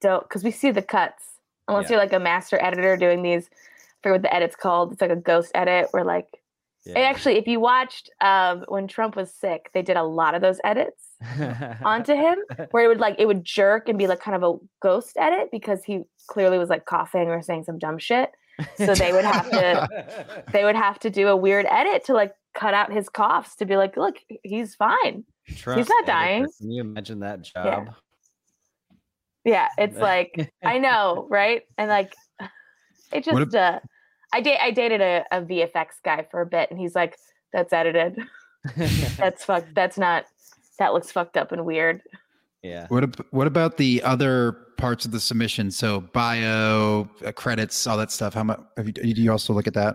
[0.00, 1.24] don't because we see the cuts
[1.68, 1.90] unless Yeah.
[1.96, 5.10] you're like a master editor doing these I forget what the edit's called it's like
[5.10, 6.39] a ghost edit where like
[6.86, 6.98] Yeah.
[7.00, 10.58] Actually, if you watched um, when Trump was sick, they did a lot of those
[10.64, 11.08] edits
[11.84, 12.38] onto him
[12.70, 15.50] where it would like it would jerk and be like kind of a ghost edit
[15.52, 18.30] because he clearly was like coughing or saying some dumb shit.
[18.76, 22.32] So they would have to they would have to do a weird edit to like
[22.54, 25.24] cut out his coughs to be like, look, he's fine.
[25.56, 26.12] Trump He's not editor.
[26.12, 26.46] dying.
[26.58, 27.94] Can you imagine that job?
[29.44, 31.62] Yeah, it's like I know, right?
[31.76, 32.14] And like
[33.12, 33.80] it What just uh
[34.32, 37.16] I date I dated a, a VFX guy for a bit and he's like,
[37.52, 38.18] that's edited.
[39.16, 40.26] That's fucked that's not
[40.78, 42.02] that looks fucked up and weird.
[42.62, 42.86] yeah.
[42.88, 45.70] What ab- what about the other parts of the submission?
[45.70, 48.34] So bio, uh, credits, all that stuff.
[48.34, 48.60] How much?
[48.76, 49.94] Have you, do you also look at that?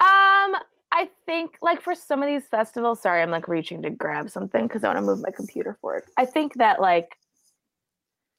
[0.00, 0.56] Um,
[0.92, 4.66] I think like for some of these festivals, sorry, I'm like reaching to grab something
[4.66, 6.04] because I want to move my computer forward.
[6.16, 7.16] I think that like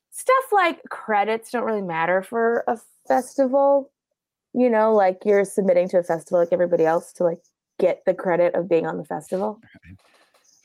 [0.10, 3.92] stuff like credits don't really matter for a festival.
[4.54, 7.40] You know, like you're submitting to a festival like everybody else to like
[7.80, 9.60] get the credit of being on the festival.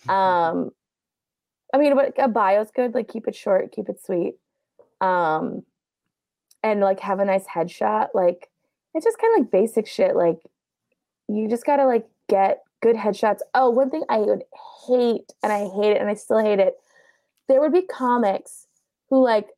[0.09, 0.70] Um,
[1.75, 2.94] I mean, but a bio's good.
[2.94, 4.35] Like keep it short, keep it sweet.
[5.01, 5.64] Um,
[6.62, 8.09] and like have a nice headshot.
[8.14, 8.49] Like
[8.94, 10.16] it's just kind of like basic shit.
[10.16, 10.38] Like
[11.29, 13.40] you just gotta like get good headshots.
[13.55, 14.44] Oh, one thing I would
[14.87, 16.77] hate, and I hate it, and I still hate it.
[17.49, 18.66] There would be comics
[19.11, 19.49] who like.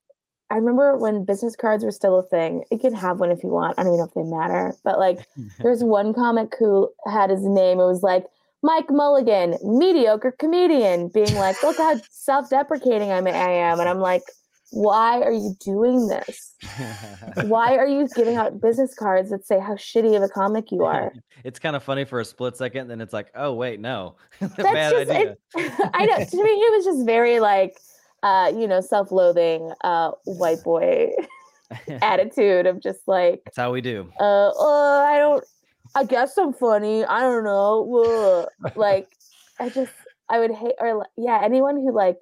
[0.51, 2.65] I remember when business cards were still a thing.
[2.71, 3.79] You can have one if you want.
[3.79, 4.75] I don't even know if they matter.
[4.83, 5.27] But like,
[5.59, 7.81] there's one comic who had his name.
[7.81, 8.25] It was like
[8.63, 14.23] Mike Mulligan, mediocre comedian, being like, "Look how self-deprecating I'm, I am," and I'm like,
[14.71, 16.55] "Why are you doing this?
[17.45, 20.85] Why are you giving out business cards that say how shitty of a comic you
[20.85, 21.13] are?"
[21.45, 24.55] it's kind of funny for a split second, then it's like, oh wait, no, That's
[24.57, 25.11] bad just
[25.95, 26.25] I know.
[26.25, 27.79] To me, it was just very like,
[28.23, 31.11] uh, you know, self-loathing, uh, white boy
[32.03, 34.11] attitude of just like, That's how we do.
[34.19, 35.45] uh, oh, I don't.
[35.95, 37.05] I guess I'm funny.
[37.05, 38.47] I don't know.
[38.77, 39.09] Like,
[39.59, 39.93] I just,
[40.29, 42.19] I would hate, or yeah, anyone who like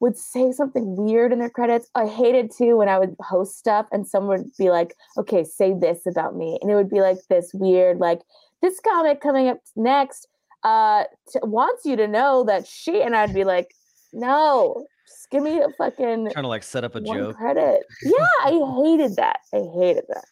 [0.00, 1.88] would say something weird in their credits.
[1.94, 5.72] I hated too when I would host stuff and someone would be like, okay, say
[5.72, 6.58] this about me.
[6.62, 8.20] And it would be like this weird, like,
[8.62, 10.28] this comic coming up next
[10.62, 13.74] uh t- wants you to know that she, and I'd be like,
[14.12, 14.86] no,
[15.34, 17.36] give me a fucking Trying to like set up a one joke.
[17.36, 17.82] credit.
[18.04, 19.40] Yeah, I hated that.
[19.52, 20.24] I hated that.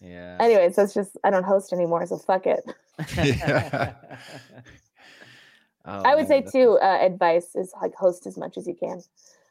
[0.00, 0.38] Yeah.
[0.40, 2.62] Anyways, that's just I don't host anymore, so fuck it.
[3.16, 3.94] Yeah.
[5.90, 8.74] Oh, I would say man, too, uh, advice is like host as much as you
[8.74, 9.00] can.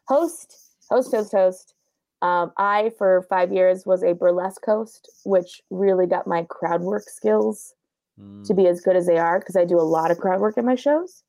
[0.08, 0.56] Host,
[0.88, 1.74] host, host, host.
[2.22, 7.10] Um, I for five years was a burlesque host, which really got my crowd work
[7.10, 7.74] skills
[8.22, 10.40] mm, to be as good as they are because I do a lot of crowd
[10.40, 11.24] work in my shows.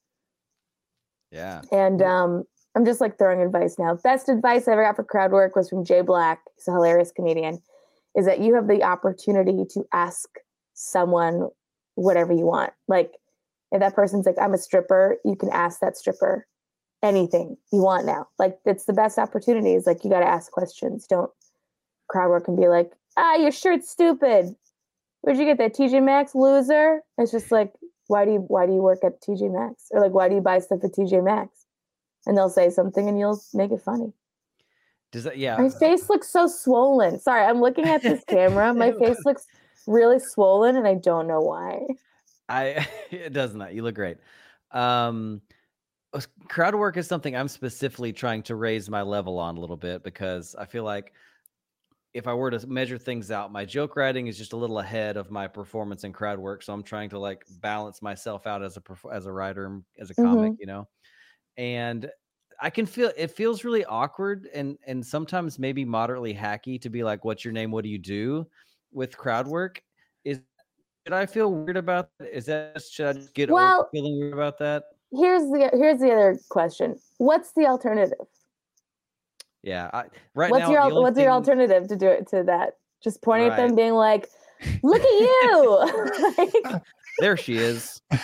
[1.30, 1.62] Yeah.
[1.72, 3.94] And um, I'm just like throwing advice now.
[3.96, 6.40] Best advice I ever got for crowd work was from Jay Black.
[6.56, 7.60] He's a hilarious comedian.
[8.16, 10.28] Is that you have the opportunity to ask
[10.74, 11.48] someone
[11.94, 12.72] whatever you want.
[12.86, 13.12] Like
[13.72, 16.46] if that person's like, I'm a stripper, you can ask that stripper
[17.02, 18.28] anything you want now.
[18.38, 19.74] Like it's the best opportunity.
[19.74, 21.06] Is like you got to ask questions.
[21.06, 21.30] Don't
[22.08, 24.54] crowd work and be like, ah, your shirt's stupid.
[25.20, 27.02] Where'd you get that TJ Maxx loser?
[27.18, 27.72] It's just like,
[28.06, 30.40] why do you why do you work at TJ Maxx or like why do you
[30.40, 31.57] buy stuff at TJ Maxx?
[32.28, 34.12] And they'll say something and you'll make it funny.
[35.10, 35.38] Does that?
[35.38, 35.56] Yeah.
[35.56, 37.18] My face looks so swollen.
[37.18, 38.72] Sorry, I'm looking at this camera.
[38.74, 39.46] My face looks
[39.86, 41.80] really swollen and I don't know why.
[42.48, 43.74] I it does not.
[43.74, 44.18] You look great.
[44.70, 45.40] Um
[46.48, 50.02] crowd work is something I'm specifically trying to raise my level on a little bit
[50.02, 51.12] because I feel like
[52.14, 55.16] if I were to measure things out, my joke writing is just a little ahead
[55.16, 56.62] of my performance in crowd work.
[56.62, 60.14] So I'm trying to like balance myself out as a as a writer as a
[60.14, 60.88] comic, you know.
[61.58, 62.08] And
[62.60, 67.04] I can feel it feels really awkward and and sometimes maybe moderately hacky to be
[67.04, 67.70] like, "What's your name?
[67.70, 68.46] What do you do?"
[68.92, 69.82] with crowd work.
[70.24, 70.40] Is
[71.06, 72.34] should I feel weird about that?
[72.34, 74.84] Is that should I just get Well- over feeling weird about that?
[75.12, 76.98] Here's the here's the other question.
[77.18, 78.26] What's the alternative?
[79.62, 80.70] Yeah, I, right what's now.
[80.70, 82.74] your the al- only what's your alternative to do it to that?
[83.02, 84.28] Just pointing at them being like,
[84.82, 86.34] look at you.
[86.38, 86.82] like,
[87.20, 88.00] There she is.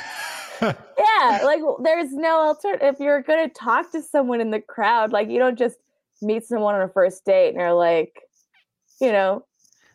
[0.98, 2.94] yeah, like there's no alternative.
[2.94, 5.76] If you're gonna talk to someone in the crowd, like you don't just
[6.22, 8.20] meet someone on a first date and you're like,
[9.00, 9.44] you know,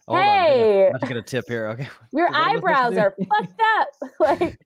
[0.09, 0.25] Hold on.
[0.25, 0.91] Hey!
[0.91, 1.67] I'm to get a tip here.
[1.67, 1.87] Okay.
[2.13, 3.89] your What am I supposed to eyebrows are fucked up.
[4.19, 4.57] like,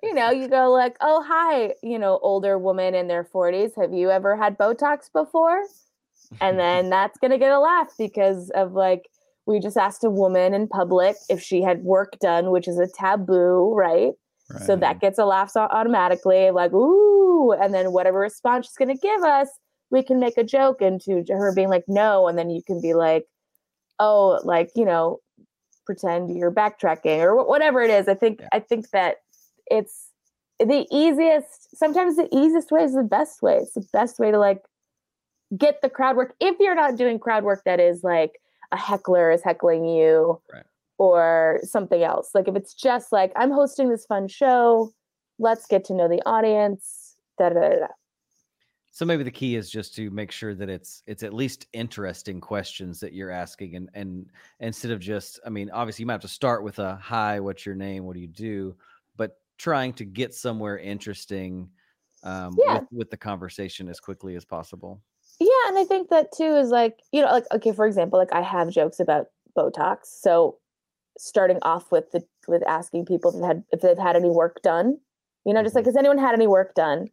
[0.00, 3.72] you know, you go like, oh hi, you know, older woman in their 40s.
[3.80, 5.64] Have you ever had Botox before?
[6.40, 9.08] And then that's gonna get a laugh because of like
[9.46, 12.86] we just asked a woman in public if she had work done, which is a
[12.86, 14.12] taboo, right?
[14.58, 19.22] So that gets a laugh automatically, like, ooh, and then whatever response she's gonna give
[19.22, 19.48] us,
[19.90, 22.94] we can make a joke into her being like, no, and then you can be
[22.94, 23.26] like,
[23.98, 25.18] oh, like, you know,
[25.86, 28.08] pretend you're backtracking or whatever it is.
[28.08, 28.48] I think Yeah.
[28.52, 29.16] I think that
[29.70, 30.10] it's
[30.60, 34.38] the easiest sometimes the easiest way is the best way it's the best way to
[34.38, 34.62] like
[35.56, 38.32] get the crowd work if you're not doing crowd work that is like
[38.70, 40.64] a heckler is heckling you Right.
[41.00, 44.92] Or something else like if it's just like i'm hosting this fun show
[45.38, 47.86] let's get to know the audience da, da, da, da.
[48.92, 52.40] So maybe the key is just to make sure that it's it's at least interesting
[52.40, 54.26] questions that you're asking, and and
[54.58, 57.64] instead of just, I mean, obviously you might have to start with a hi, what's
[57.64, 58.74] your name, what do you do,
[59.16, 61.70] but trying to get somewhere interesting
[62.24, 62.80] um, Yeah.
[62.80, 65.00] with, with the conversation as quickly as possible.
[65.38, 68.34] Yeah, and I think that too is like, you know, like okay, for example, like
[68.34, 70.06] I have jokes about Botox.
[70.06, 70.58] So
[71.18, 74.60] starting off with the with asking people if they had if they've had any work
[74.62, 74.98] done,
[75.44, 75.90] you know, just like mm-hmm.
[75.90, 77.08] has anyone had any work done?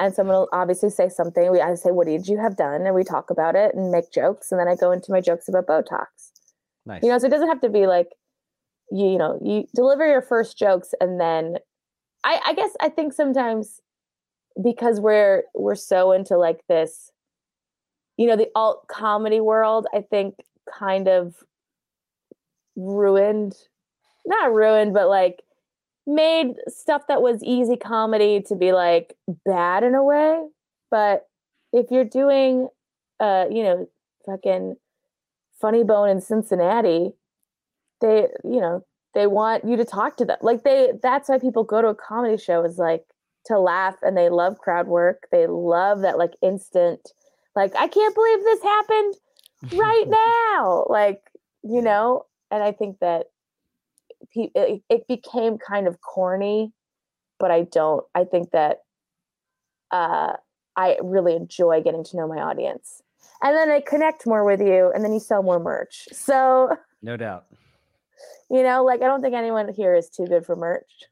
[0.00, 1.50] And someone will obviously say something.
[1.50, 2.86] We I say, What did you have done?
[2.86, 4.52] And we talk about it and make jokes.
[4.52, 6.06] And then I go into my jokes about Botox.
[6.86, 7.02] Nice.
[7.02, 8.08] You know, so it doesn't have to be like
[8.90, 11.58] you, you know, you deliver your first jokes and then
[12.24, 13.80] I, I guess I think sometimes
[14.62, 17.10] because we're we're so into like this,
[18.16, 20.34] you know, the alt comedy world, I think
[20.72, 21.36] kind of
[22.78, 23.54] ruined
[24.24, 25.42] not ruined, but like
[26.06, 29.14] made stuff that was easy comedy to be like
[29.44, 30.46] bad in a way.
[30.90, 31.26] But
[31.72, 32.68] if you're doing
[33.20, 33.88] uh, you know,
[34.26, 34.76] fucking
[35.60, 37.12] funny bone in Cincinnati,
[38.00, 40.38] they, you know, they want you to talk to them.
[40.40, 43.04] Like they that's why people go to a comedy show is like
[43.46, 45.26] to laugh and they love crowd work.
[45.32, 47.12] They love that like instant
[47.56, 49.14] like I can't believe this happened
[49.72, 50.86] right now.
[50.88, 51.22] Like,
[51.64, 53.26] you know, and I think that
[54.34, 56.72] it, it became kind of corny,
[57.38, 58.78] but I don't I think that
[59.90, 60.34] uh
[60.76, 63.02] I really enjoy getting to know my audience.
[63.42, 66.08] And then I connect more with you and then you sell more merch.
[66.12, 67.46] So, no doubt.
[68.50, 71.04] you know, like I don't think anyone here is too good for merch.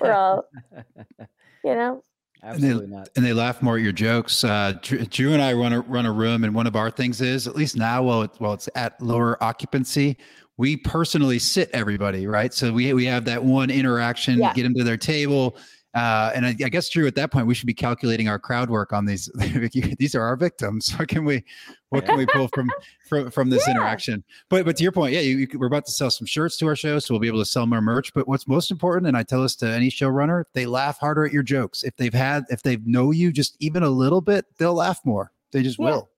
[0.00, 0.48] We're all,
[1.64, 2.02] you know,
[2.42, 3.08] Absolutely not.
[3.16, 4.44] and they laugh more at your jokes.
[4.44, 7.20] Uh, Drew, Drew and I run a run a room, and one of our things
[7.20, 10.16] is at least now, while it, while it's at lower occupancy,
[10.56, 12.52] we personally sit everybody right.
[12.54, 14.52] So we we have that one interaction, Yeah.
[14.54, 15.56] get them to their table.
[15.98, 18.70] Uh, and I, I guess Drew, at that point, we should be calculating our crowd
[18.70, 19.28] work on these.
[19.98, 20.94] these are our victims.
[20.98, 21.44] What can we,
[21.88, 22.70] what can we pull from
[23.08, 23.72] from, from this Yeah.
[23.74, 24.22] interaction?
[24.48, 26.66] But but to your point, yeah, you, you, we're about to sell some shirts to
[26.68, 28.12] our show, so we'll be able to sell more merch.
[28.14, 31.32] But what's most important, and I tell this to any showrunner, they laugh harder at
[31.32, 31.82] your jokes.
[31.82, 35.32] If they've had, if they know you just even a little bit, they'll laugh more.
[35.52, 35.86] They just Yeah.
[35.86, 36.10] will.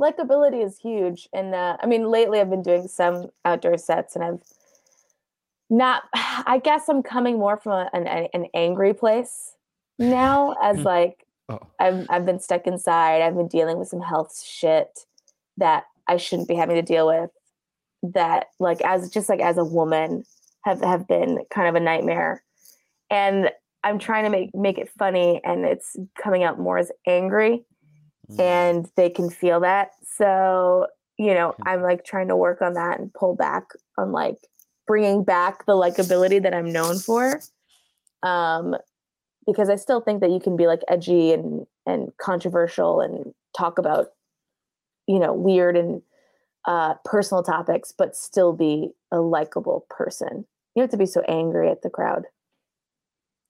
[0.00, 1.28] likability is huge.
[1.32, 4.40] And uh, I mean, lately I've been doing some outdoor sets and I've
[5.70, 9.54] not, I guess I'm coming more from a, an, an angry place
[9.98, 11.60] now as like, Oh.
[11.80, 13.22] I've, I've been stuck inside.
[13.22, 15.06] I've been dealing with some health shit
[15.56, 17.30] that I shouldn't be having to deal with
[18.02, 20.24] that like as just like as a woman
[20.64, 22.44] have have been kind of a nightmare
[23.10, 23.50] and
[23.82, 27.64] i'm trying to make make it funny and it's coming out more as angry
[28.30, 28.40] Mm.
[28.40, 30.86] and they can feel that so
[31.18, 33.64] you know i'm like trying to work on that and pull back
[33.96, 34.36] on like
[34.88, 37.40] bringing back the likability that i'm known for
[38.24, 38.74] um
[39.46, 43.78] because i still think that you can be like edgy and and controversial and talk
[43.78, 44.08] about
[45.06, 46.02] you know weird and
[46.66, 50.46] uh personal topics but still be a likable person.
[50.74, 52.24] You have to be so angry at the crowd.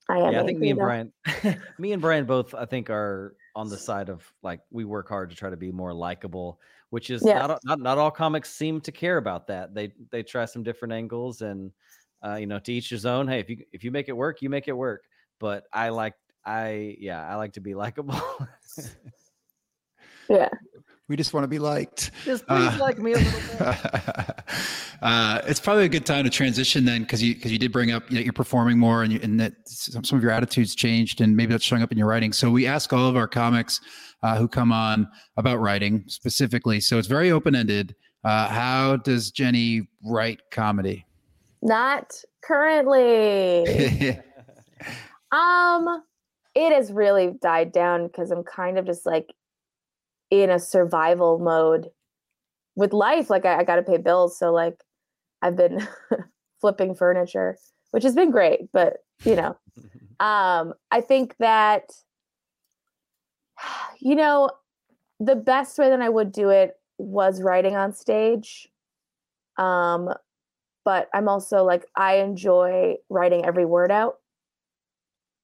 [0.08, 1.12] I am yeah, I think me and Brian,
[1.78, 5.30] me and Brian both, I think, are on the side of like we work hard
[5.30, 7.46] to try to be more likable, which is Yeah.
[7.46, 9.74] not, not not all comics seem to care about that.
[9.74, 11.72] They they try some different angles, and
[12.24, 13.28] uh, you know, to each his own.
[13.28, 15.04] Hey, if you if you make it work, you make it work.
[15.38, 18.20] But I like I yeah, I like to be likable.
[20.28, 20.48] yeah
[21.08, 22.10] We just want to be liked.
[22.24, 23.60] Just please Uh, like me a little bit.
[25.02, 27.90] uh, it's probably a good time to transition then, because you because you did bring
[27.92, 30.74] up you know, you're performing more and you, and that some, some of your attitudes
[30.74, 32.32] changed, and maybe that's showing up in your writing.
[32.32, 33.80] So we ask all of our comics
[34.22, 36.80] uh, who come on about writing specifically.
[36.80, 37.94] So it's very open ended.
[38.24, 41.04] Uh, how does Jenny write comedy?
[41.60, 44.16] not currently
[45.32, 46.02] Um,
[46.54, 49.34] it has really died down because I'm kind of just like
[50.30, 51.88] in a survival mode
[52.76, 53.30] with life.
[53.30, 54.82] Like I, I got to pay bills, so like
[55.42, 55.86] I've been
[56.60, 57.56] flipping furniture,
[57.90, 58.70] which has been great.
[58.72, 59.56] But you know,
[60.20, 61.90] um, I think that
[64.00, 64.50] you know
[65.20, 68.68] the best way that I would do it was writing on stage.
[69.56, 70.10] Um,
[70.84, 74.14] but I'm also like I enjoy writing every word out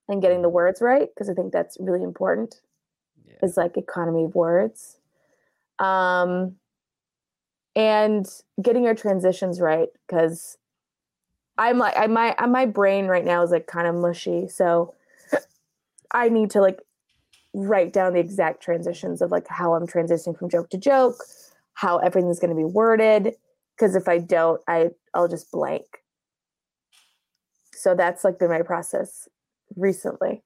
[0.09, 2.61] and getting the words right because I think that's really important.
[3.35, 3.49] Yeah.
[3.49, 4.99] Is like economy of words,
[5.79, 6.57] um,
[7.77, 8.27] and
[8.63, 10.59] getting your transitions right because
[11.59, 14.49] I'm like I my my brain right now is like kind of mushy.
[14.49, 14.95] So
[16.13, 16.81] I need to like
[17.53, 21.17] write down the exact transitions of like how I'm transitioning from joke to joke,
[21.75, 23.35] how everything's going to be worded.
[23.77, 25.85] Because if I don't, I I'll just blank.
[27.73, 29.29] So that's like been my process
[29.77, 30.43] recently.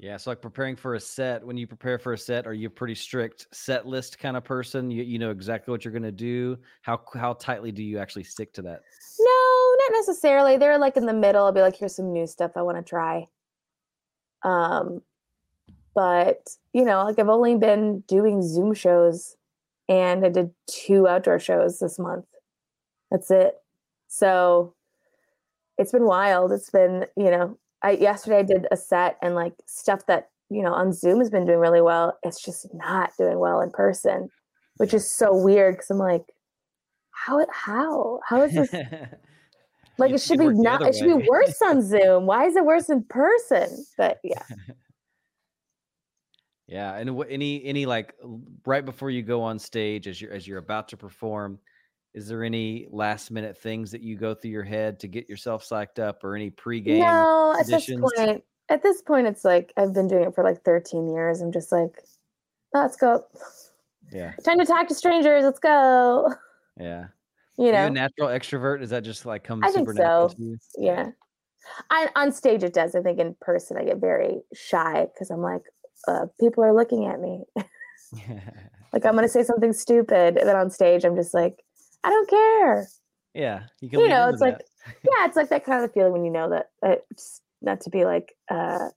[0.00, 2.68] Yeah, so like preparing for a set, when you prepare for a set, are you
[2.68, 4.92] a pretty strict set list kind of person?
[4.92, 6.56] You you know exactly what you're going to do.
[6.82, 8.82] How how tightly do you actually stick to that?
[9.18, 10.56] No, not necessarily.
[10.56, 11.44] They're like in the middle.
[11.44, 13.26] I'll be like, here's some new stuff I want to try.
[14.44, 15.02] Um,
[15.96, 19.36] but you know, like I've only been doing Zoom shows,
[19.88, 22.26] and I did two outdoor shows this month.
[23.10, 23.54] That's it.
[24.06, 24.74] So
[25.76, 26.52] it's been wild.
[26.52, 30.62] It's been you know I yesterday I did a set and like stuff that you
[30.62, 32.18] know on Zoom has been doing really well.
[32.22, 34.28] It's just not doing well in person,
[34.76, 36.24] which is so weird because I'm like,
[37.10, 38.72] how how how is this?
[39.98, 40.82] like it should be not.
[40.82, 42.26] It should be worse on Zoom.
[42.26, 43.84] Why is it worse in person?
[43.96, 44.42] But yeah,
[46.68, 48.14] Yeah, and any any like
[48.66, 51.58] right before you go on stage as you're as you're about to perform,
[52.14, 55.66] is there any last minute things that you go through your head to get yourself
[55.68, 56.98] psyched up, or any pregame?
[56.98, 57.56] no.
[57.58, 61.08] At this point, at this point, it's like I've been doing it for like 13
[61.08, 61.40] years.
[61.40, 62.02] I'm just like,
[62.74, 63.24] let's go.
[64.12, 65.44] Yeah, Time to talk to strangers.
[65.44, 66.32] Let's go.
[66.80, 67.06] yeah.
[67.58, 67.86] You Are you know.
[67.86, 68.82] a natural extrovert?
[68.82, 70.56] Is that just like come I think super natural so.
[70.78, 71.10] yeah
[71.90, 75.42] I, on stage it does i think in person i get very shy because i'm
[75.42, 75.62] like
[76.06, 77.42] uh, people are looking at me
[78.92, 81.62] like i'm gonna say something stupid and then on stage i'm just like
[82.04, 82.86] i don't care
[83.34, 84.00] yeah, you can.
[84.00, 86.70] you know it's like yeah it's like that kind of feeling when you know that
[86.82, 88.88] it's not to be like uh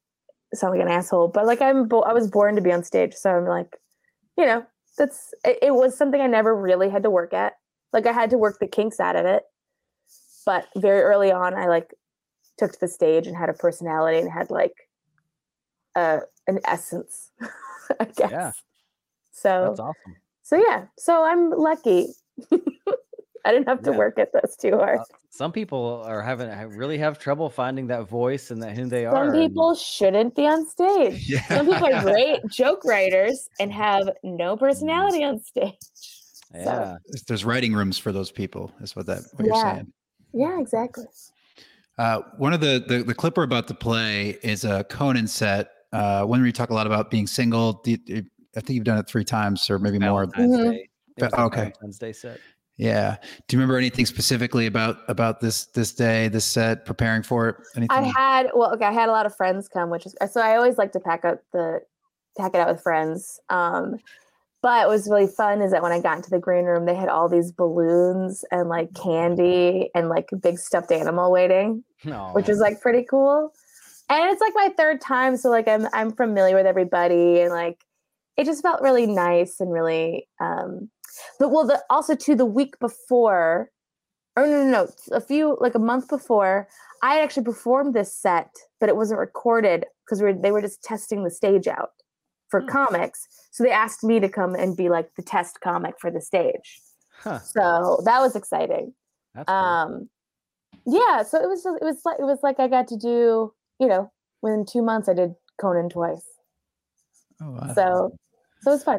[0.54, 3.14] sound like an asshole but like i'm bo- i was born to be on stage
[3.14, 3.78] so i'm like
[4.38, 4.66] you know
[4.98, 7.54] that's it, it was something i never really had to work at
[7.94, 9.44] like i had to work the kinks out of it
[10.46, 11.94] but very early on i like
[12.58, 14.74] took to the stage and had a personality and had like
[15.96, 17.32] uh an essence
[18.00, 18.52] i guess Yeah.
[19.32, 20.16] so That's awesome.
[20.42, 22.08] so yeah so i'm lucky
[23.46, 23.98] i didn't have to Yeah.
[23.98, 28.08] work at this too hard Uh, Some people are having really have trouble finding that
[28.10, 29.16] voice and that who they are.
[29.16, 31.30] Some and- people shouldn't be on stage.
[31.30, 31.42] Yeah.
[31.58, 35.74] Some people are great joke writers and have no personality on stage.
[36.54, 38.72] yeah, There's- There's writing rooms for those people.
[38.82, 39.74] Is what that what you're Yeah.
[39.76, 39.94] saying.
[40.34, 41.06] Yeah, exactly.
[41.98, 45.70] Uh, one of the, the the clip we're about to play is a Conan set.
[45.94, 47.74] Uh, one where you talk a lot about being single.
[47.84, 48.26] Do you-
[48.56, 50.26] I think you've done it three times or maybe more.
[50.26, 50.72] Valentine's Mhm.
[50.72, 50.90] Day.
[51.18, 51.58] It was Uh, okay.
[51.58, 52.38] Valentine's Day set.
[52.78, 53.18] Yeah.
[53.48, 57.56] Do you remember anything specifically about about this this day, this set, preparing for it?
[57.76, 57.98] Anything?
[57.98, 60.56] I had well, okay, I had a lot of friends come, which is so I
[60.56, 61.82] always like to pack up the
[62.38, 63.40] pack it out with friends.
[63.50, 63.98] Um,
[64.64, 66.96] but what was really fun is that when I got into the green room, they
[66.96, 71.84] had all these balloons and like candy and like a big stuffed animal waiting.
[72.04, 72.52] which Aw.
[72.52, 73.54] is like pretty cool.
[74.10, 77.84] And it's like my third time, so like I'm I'm familiar with everybody, and like
[78.38, 80.28] it just felt really nice and really.
[80.40, 80.90] um
[81.40, 83.72] But well, the also to the week before,
[84.36, 86.68] or no, no, no, a few like a month before,
[87.04, 90.62] I had actually performed this set, but it wasn't recorded because we were, they were
[90.62, 91.92] just testing the stage out
[92.50, 92.68] for Hmm.
[92.68, 93.28] comics.
[93.52, 96.80] So they asked me to come and be like the test comic for the stage.
[97.20, 98.94] Huh, So that was exciting
[99.36, 99.56] that's cool.
[99.58, 100.10] um
[100.86, 103.54] yeah so it was just, it was like it was like i got to do
[103.80, 106.26] you know within two months i did conan twice
[107.40, 107.74] Oh, wow.
[107.76, 108.18] so
[108.62, 108.98] so it was fun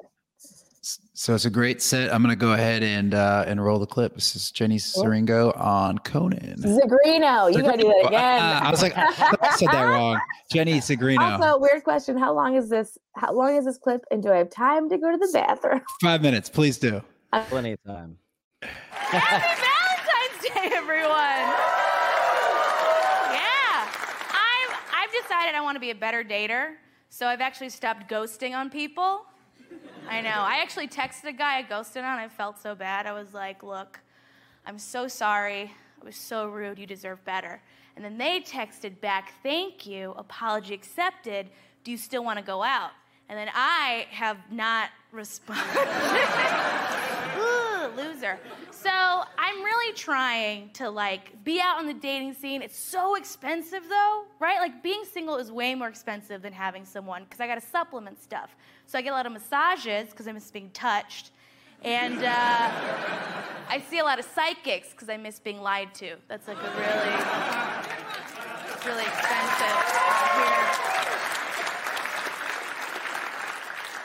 [0.85, 2.12] So it's a great set.
[2.12, 4.16] I'm going to go ahead and uh, and roll the clip.
[4.16, 6.57] This is Jenny Siringo on Conan.
[6.59, 10.18] zagrino you gotta do that again I was like, I said that wrong.
[10.51, 11.41] Jenny Sigrino.
[11.41, 14.37] also weird question how long is this how long is this clip and do i
[14.37, 17.01] have time to go to the bathroom Five minutes, please do.
[17.49, 18.18] Plenty of time.
[18.62, 21.12] Happy Valentine's Day, everyone!
[23.33, 23.89] Yeah,
[24.33, 24.76] I'm.
[24.93, 26.74] I've decided I want to be a better dater,
[27.09, 29.22] so I've actually stopped ghosting on people.
[30.09, 30.31] I know.
[30.31, 32.19] I actually texted a guy I ghosted on.
[32.19, 33.07] I felt so bad.
[33.07, 34.01] I was like, "Look,
[34.67, 35.73] I'm so sorry.
[36.01, 36.79] I was so rude.
[36.79, 37.63] You deserve better."
[37.97, 40.13] And then they texted back, "Thank you.
[40.17, 41.51] Apology accepted.
[41.85, 42.91] Do you still want to go out?"
[43.29, 45.65] And then I have not responded.
[47.39, 48.39] Ooh, loser.
[48.71, 52.63] So I'm really trying to like be out on the dating scene.
[52.63, 54.59] It's so expensive though, right?
[54.59, 58.23] Like being single is way more expensive than having someone because I got to supplement
[58.23, 58.57] stuff.
[58.93, 61.30] So I get a lot of massages because I miss being touched,
[61.82, 62.70] and uh,
[63.70, 66.16] I see a lot of psychics because I miss being lied to.
[66.28, 67.16] That's like a really,
[68.84, 69.76] really expensive.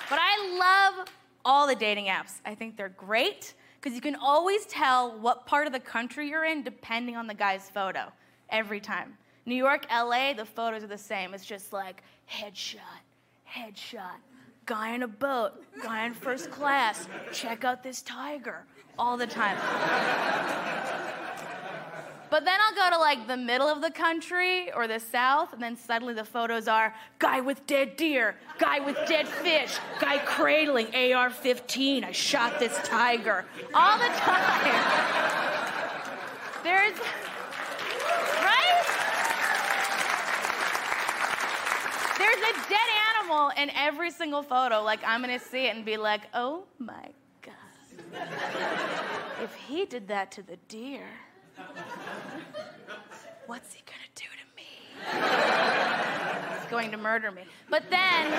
[0.10, 1.10] But I love
[1.44, 2.40] all the dating apps.
[2.46, 6.46] I think they're great because you can always tell what part of the country you're
[6.46, 8.10] in depending on the guy's photo
[8.50, 9.18] every time.
[9.46, 11.34] New York, LA, the photos are the same.
[11.34, 12.78] It's just like headshot,
[13.46, 14.22] headshot,
[14.68, 18.66] guy in a boat, guy in first class, check out this tiger,
[19.00, 19.58] all the time.
[22.30, 25.64] But then I'll go to like the middle of the country or the south, and
[25.64, 30.94] then suddenly the photos are guy with dead deer, guy with dead fish, guy cradling
[30.94, 32.04] AR 15.
[32.04, 33.46] I shot this tiger.
[33.74, 34.76] All the time.
[36.66, 36.98] There's.
[38.44, 38.84] Right?
[42.18, 43.07] There's a dead animal
[43.58, 44.84] in every single photo.
[44.84, 47.10] Like, I'm gonna see it and be like, oh my
[47.42, 47.54] God.
[49.44, 51.08] If he did that to the deer
[53.48, 54.64] what's he gonna do to me?
[56.60, 57.44] He's going to murder me.
[57.70, 58.34] But then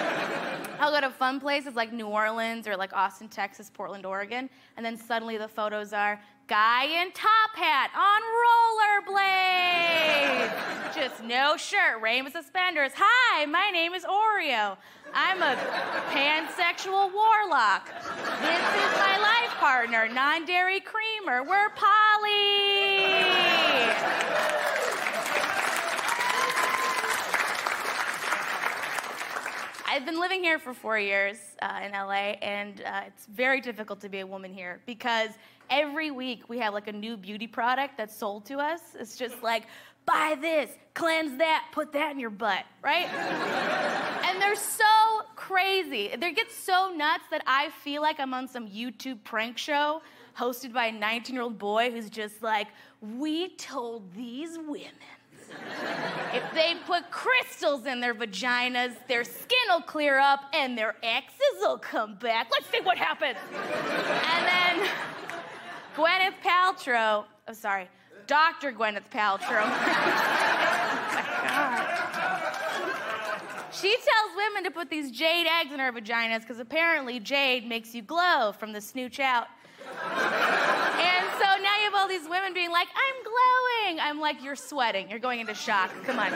[0.78, 4.84] I'll go to fun places like New Orleans or like Austin, Texas, Portland, Oregon, and
[4.84, 8.22] then suddenly the photos are guy in top hat on
[9.04, 10.94] rollerblades.
[10.94, 12.92] Just no shirt, rainbow suspenders.
[12.96, 14.78] Hi, my name is Oreo.
[15.12, 15.54] I'm a
[16.08, 17.90] pansexual warlock.
[18.40, 21.42] This is my life partner, non dairy creamer.
[21.42, 23.04] We're Polly.
[29.90, 34.00] I've been living here for four years uh, in LA, and uh, it's very difficult
[34.00, 35.30] to be a woman here because
[35.70, 38.80] every week we have like a new beauty product that's sold to us.
[38.98, 39.64] It's just like,
[40.06, 43.06] buy this, cleanse that, put that in your butt, right?
[44.26, 44.84] and they're so
[45.36, 46.14] crazy.
[46.18, 50.02] They get so nuts that I feel like I'm on some YouTube prank show
[50.36, 52.68] hosted by a 19 year old boy who's just like,
[53.00, 54.92] we told these women
[56.32, 61.56] if they put crystals in their vaginas, their skin will clear up and their exes
[61.60, 62.48] will come back.
[62.50, 63.38] Let's see what happens.
[63.52, 64.88] and then
[65.98, 67.88] Gwyneth Paltrow, oh, sorry,
[68.28, 68.70] Dr.
[68.70, 69.66] Gwyneth Paltrow.
[73.72, 77.96] she tells women to put these jade eggs in her vaginas because apparently jade makes
[77.96, 79.48] you glow from the snooch out.
[79.90, 83.98] and so now you have all these women being like, I'm glowing.
[84.00, 85.10] I'm like, you're sweating.
[85.10, 85.90] You're going into shock.
[86.04, 86.32] Come on.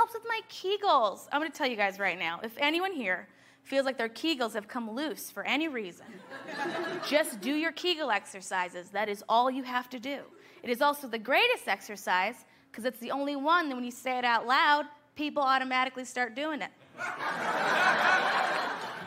[0.00, 0.40] helps with my
[0.90, 1.28] Kegels.
[1.32, 3.28] I'm gonna tell you guys right now if anyone here
[3.62, 6.06] feels like their Kegels have come loose for any reason,
[7.08, 8.90] just do your Kegel exercises.
[8.90, 10.20] That is all you have to do.
[10.62, 14.18] It is also the greatest exercise because it's the only one that when you say
[14.18, 14.86] it out loud,
[15.16, 16.70] people automatically start doing it.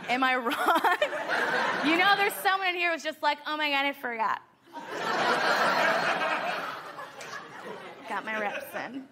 [0.09, 0.81] Am I wrong?
[1.86, 4.41] you know, there's someone in here who's just like, oh my God, I forgot.
[8.09, 9.03] Got my reps in.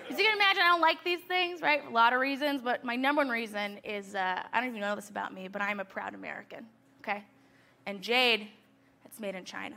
[0.10, 1.82] As you can imagine, I don't like these things, right?
[1.86, 4.94] A lot of reasons, but my number one reason is uh, I don't even know
[4.94, 6.66] this about me, but I'm a proud American,
[7.00, 7.24] okay?
[7.86, 8.48] And Jade,
[9.04, 9.76] it's made in China.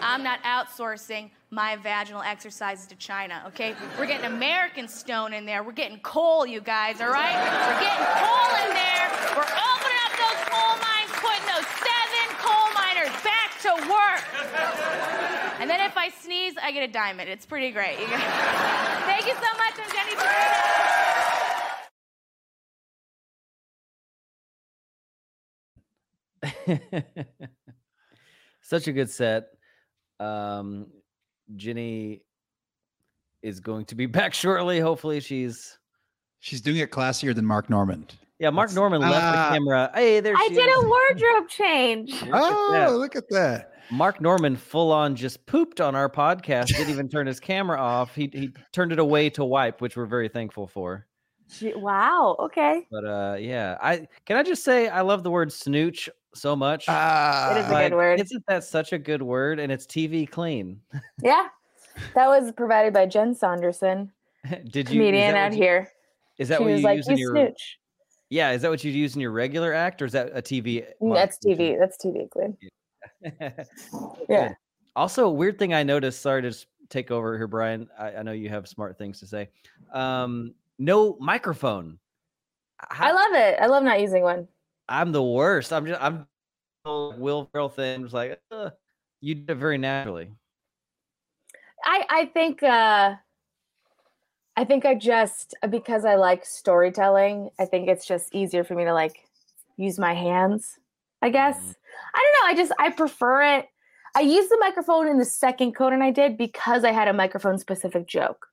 [0.00, 3.74] I'm not outsourcing my vaginal exercises to China, okay?
[3.98, 5.62] We're getting American stone in there.
[5.62, 7.34] We're getting coal, you guys, all right?
[7.34, 9.08] We're getting coal in there.
[9.36, 15.17] We're opening up those coal mines, putting those seven coal miners back to work.
[15.68, 17.28] And then if I sneeze, I get a diamond.
[17.28, 17.98] It's pretty great.
[17.98, 19.74] Thank you so much.
[19.76, 19.90] I'm
[26.66, 27.04] Jenny
[28.62, 29.48] Such a good set.
[30.18, 30.86] Um,
[31.56, 32.22] Jenny
[33.42, 34.80] is going to be back shortly.
[34.80, 35.76] Hopefully, she's
[36.38, 38.14] she's doing it classier than Mark Normand.
[38.38, 39.50] Yeah, Mark Normand left uh, the ah.
[39.50, 39.90] camera.
[39.94, 40.82] Hey, there I did is.
[40.82, 42.24] a wardrobe change.
[42.32, 43.74] oh, look at that.
[43.90, 46.68] Mark Normand full on just pooped on our podcast.
[46.68, 48.14] Didn't even turn his camera off.
[48.14, 51.06] He he turned it away to wipe, which we're very thankful for.
[51.62, 52.36] Wow.
[52.38, 52.86] Okay.
[52.90, 56.88] But uh, yeah, I can I just say I love the word snooch so much.
[56.88, 58.20] Uh, it is a good word.
[58.20, 59.58] Isn't that such a good word?
[59.58, 60.80] And it's TV clean.
[61.22, 61.48] yeah,
[62.14, 64.12] that was provided by Jen Saunderson.
[64.70, 65.88] Did you comedian out you, here?
[66.38, 67.32] Is that she what you like, use in your?
[67.32, 67.78] Snooch.
[68.30, 70.84] Yeah, is that what you use in your regular act, or is that a TV?
[71.00, 71.78] That's TV.
[71.78, 72.58] That's TV clean.
[72.60, 72.68] yeah.
[74.96, 76.22] Also, a weird thing I noticed.
[76.22, 76.52] Sorry to
[76.88, 77.88] take over here, Brian.
[77.96, 79.48] I, I know you have smart things to say.
[79.92, 82.00] Um, no microphone.
[82.78, 83.58] How, I love it.
[83.60, 84.48] I love not using one.
[84.88, 85.72] I'm the worst.
[85.72, 86.26] I'm just I'm
[86.84, 88.02] Will Ferrell thing.
[88.02, 88.70] Was like uh,
[89.20, 90.30] you did it very naturally.
[91.84, 93.14] I I think uh
[94.56, 97.50] I think I just because I like storytelling.
[97.58, 99.28] I think it's just easier for me to like
[99.76, 100.78] use my hands.
[101.22, 101.70] I guess mm-hmm.
[102.14, 102.52] I don't know.
[102.52, 103.66] I just I prefer it.
[104.16, 107.58] I used the microphone in the second Conan I did because I had a microphone
[107.58, 108.46] specific joke.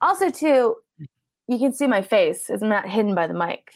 [0.00, 0.76] Also, too,
[1.48, 2.48] you can see my face.
[2.48, 3.74] It's not hidden by the mic.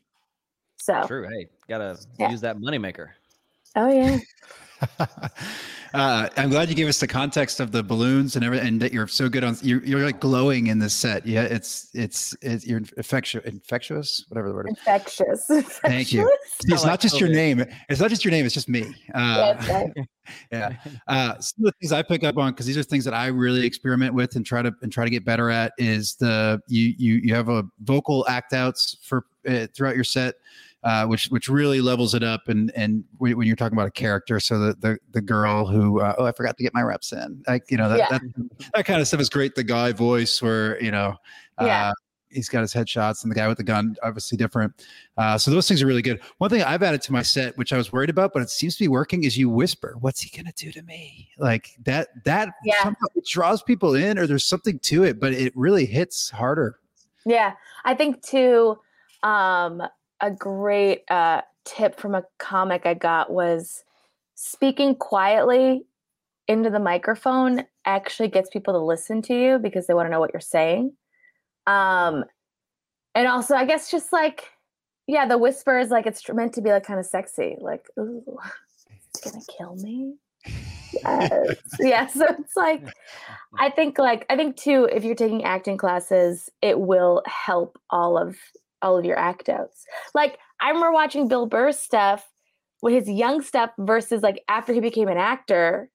[0.76, 1.28] So true.
[1.28, 2.30] Hey, Gotta Yeah.
[2.30, 3.10] use that moneymaker.
[3.74, 4.18] Oh yeah.
[5.94, 8.92] uh, I'm glad you gave us the context of the balloons and everything, and that
[8.92, 9.56] you're so good on.
[9.62, 11.26] You're, you're like glowing in this set.
[11.26, 14.76] Yeah, it's it's, it's you're infectious, infectious, whatever the word is.
[14.78, 15.44] Infectious.
[15.48, 16.22] Thank you.
[16.22, 16.60] Infectious?
[16.64, 17.64] It's like not just your name.
[17.88, 18.44] It's not just your name.
[18.44, 18.94] It's just me.
[19.14, 19.92] Uh, That's right.
[20.52, 20.72] yeah.
[21.06, 23.28] Uh, some of the things I pick up on because these are things that I
[23.28, 26.94] really experiment with and try to and try to get better at is the you
[26.98, 30.36] you you have a vocal act outs for uh, throughout your set.
[30.86, 33.90] Uh, which which really levels it up and and when when you're talking about a
[33.90, 37.12] character so the the, the girl who uh, oh I forgot to get my reps
[37.12, 38.06] in like you know that, Yeah.
[38.10, 38.20] that
[38.74, 41.16] that kind of stuff is great the guy voice where you know
[41.60, 41.88] Yeah.
[41.88, 41.92] uh,
[42.28, 44.72] he's got his headshots and the guy with the gun obviously different
[45.16, 47.72] uh, so those things are really good one thing i've added to my set which
[47.72, 50.30] i was worried about but it seems to be working is you whisper what's he
[50.36, 52.74] gonna do to me like that that Yeah.
[52.84, 56.78] somehow draws people in or there's something to it but it really hits harder
[57.24, 58.78] Yeah, I think too.
[59.24, 59.82] Um,
[60.20, 63.84] a great uh, tip from a comic I got was
[64.34, 65.84] speaking quietly
[66.48, 70.20] into the microphone actually gets people to listen to you because they want to know
[70.20, 70.92] what you're saying.
[71.66, 72.24] Um,
[73.14, 74.44] and also, I guess just like,
[75.06, 78.38] yeah, the whisper is like it's meant to be like kind of sexy, like, ooh,
[79.08, 80.14] it's gonna kill me.
[81.04, 81.56] Yes.
[81.80, 82.06] yeah.
[82.06, 82.82] So it's like,
[83.58, 88.16] I think like I think too, if you're taking acting classes, it will help all
[88.16, 88.36] of
[88.86, 89.84] all of your act outs.
[90.14, 92.24] Like I remember watching Bill Burr's stuff
[92.82, 95.90] with his young stuff versus like after he became an actor,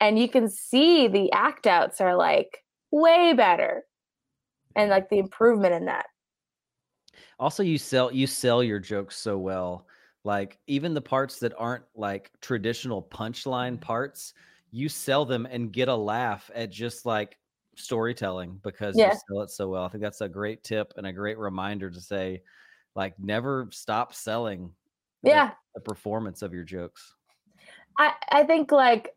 [0.00, 3.84] and you can see the act outs are like way better,
[4.76, 6.06] and like the improvement in that.
[7.38, 9.86] Also, you sell you sell your jokes so well.
[10.24, 13.82] Like even the parts that aren't like traditional punchline mm-hmm.
[13.82, 14.34] parts,
[14.70, 17.38] you sell them and get a laugh at just like
[17.80, 19.12] storytelling because Yeah.
[19.12, 19.84] you sell it so well.
[19.84, 22.42] I think that's a great tip and a great reminder to say,
[22.94, 24.72] like, never stop selling.
[25.22, 25.50] the- Yeah.
[25.74, 27.14] the performance of your jokes.
[27.98, 29.14] I, I think like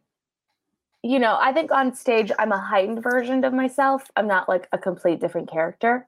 [1.01, 4.67] you know i think on stage i'm a heightened version of myself i'm not like
[4.71, 6.07] a complete different character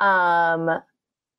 [0.00, 0.68] um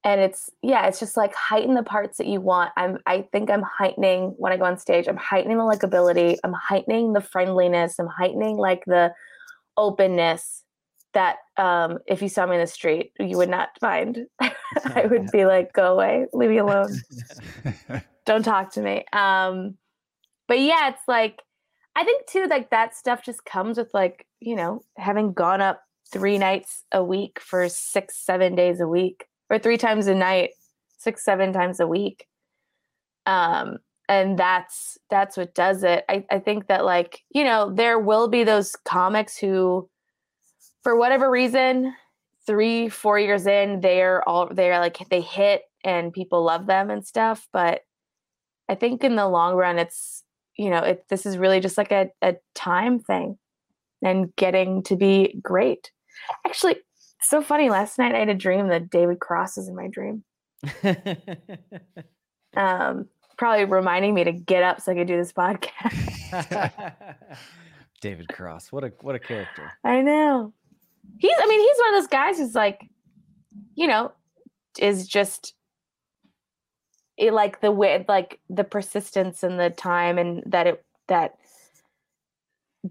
[0.03, 3.49] and it's yeah it's just like heighten the parts that you want i'm i think
[3.51, 7.99] i'm heightening when i go on stage i'm heightening the likability i'm heightening the friendliness
[7.99, 9.11] i'm heightening like the
[9.79, 10.63] openness
[11.13, 14.27] that um if you saw me in the street you would not find.
[14.39, 16.27] I would be like go away.
[16.33, 16.91] Leave me alone.
[18.25, 19.05] Don't talk to me.
[19.13, 19.77] Um
[20.49, 21.41] but yeah it's like
[21.95, 25.81] i think too like that stuff just comes with like you know having gone up
[26.11, 30.49] three nights a week for six seven days a week or three times a night
[30.97, 32.25] six seven times a week
[33.25, 33.77] um
[34.09, 38.27] and that's that's what does it i, I think that like you know there will
[38.27, 39.89] be those comics who
[40.83, 41.93] for whatever reason
[42.45, 47.05] three four years in they're all they're like they hit and people love them and
[47.05, 47.83] stuff but
[48.69, 50.23] I think in the long run, it's
[50.55, 53.37] you know, it this is really just like a, a time thing,
[54.03, 55.91] and getting to be great.
[56.45, 56.77] Actually,
[57.21, 57.69] so funny.
[57.69, 60.23] Last night I had a dream that David Cross is in my dream.
[62.57, 63.07] Um,
[63.39, 66.93] probably reminding me to get up so I could do this podcast.
[68.01, 69.71] David Cross, what a what a character.
[69.83, 70.53] I know.
[71.17, 71.33] He's.
[71.37, 72.87] I mean, he's one of those guys who's like,
[73.75, 74.11] you know,
[74.77, 75.53] is just
[77.17, 81.35] it, like the way, like the persistence and the time, and that it that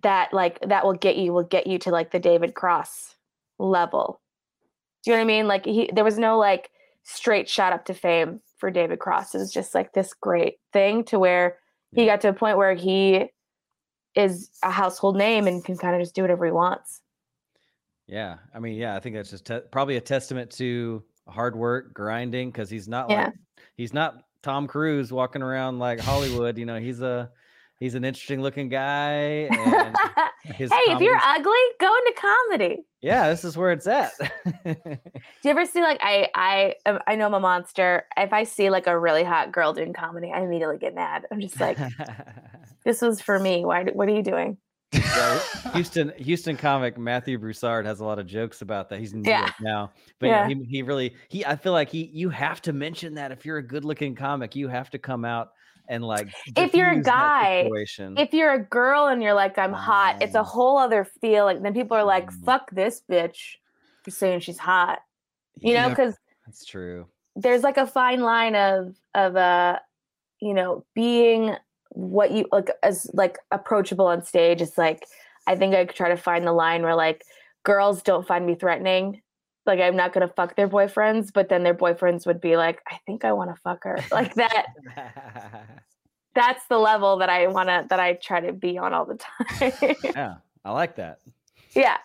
[0.03, 3.15] that like that will get you will get you to like the David Cross
[3.59, 4.21] level.
[5.05, 5.49] Do you know what I mean?
[5.49, 6.71] Like he, there was no like
[7.05, 9.35] straight shot up to fame for David Cross.
[9.35, 11.59] is just like this great thing to where
[11.95, 13.31] he got to a point where he
[14.15, 17.01] is a household name and can kind of just do whatever he wants.
[18.07, 21.93] Yeah, I mean, yeah, I think that's just te- probably a testament to hard work,
[21.93, 23.27] grinding, because he's not Yeah.
[23.27, 23.35] like
[23.77, 26.57] he's not Tom Cruise walking around like Hollywood.
[26.59, 27.31] You know, he's a
[27.81, 29.49] he's an interesting looking guy.
[30.45, 32.79] Hey, if you're ugly, go into comedy.
[33.03, 34.13] yeah, this is where it's at.
[34.65, 34.75] Do
[35.45, 38.07] you ever see like I I um, I know I'm a monster.
[38.17, 41.27] If I see like a really hot girl doing comedy, I immediately get mad.
[41.31, 41.77] I'm just like,
[42.85, 43.65] this was for me.
[43.65, 43.85] Why?
[43.85, 44.57] What are you doing?
[44.93, 45.41] Yeah,
[45.75, 49.01] Houston Houston comic Matthew Broussard has a lot of jokes about that.
[49.01, 49.41] He's in New Yeah.
[49.41, 50.49] York now, but yeah.
[50.49, 50.55] Yeah.
[50.55, 53.59] he he really he I feel like he you have to mention that if you're
[53.59, 55.51] a good looking comic, you have to come out
[55.89, 57.69] and like If you're a guy.
[58.17, 60.45] If you're a girl and you're like I'm hot, it's a Oh.
[60.45, 61.45] whole other feel.
[61.45, 62.45] Like then people are like, Mm.
[62.45, 63.57] fuck this bitch
[64.05, 65.01] for saying she's hot.
[65.61, 66.17] You know, because
[66.47, 67.07] that's true.
[67.37, 69.79] there's like a fine line of of uh
[70.41, 71.55] you know being
[71.91, 75.05] what you like as like approachable on stage it's like
[75.47, 77.25] i think i could try to find the line where like
[77.65, 79.21] girls don't find me threatening
[79.69, 82.99] like I'm not gonna fuck their boyfriends, but then their boyfriends would be like, I
[83.07, 83.99] think I want to fuck her.
[84.11, 84.67] Like that.
[86.35, 89.73] that's the level that I wanna that I try to be on all the time.
[90.03, 91.21] yeah, I like that.
[91.75, 91.99] yeah.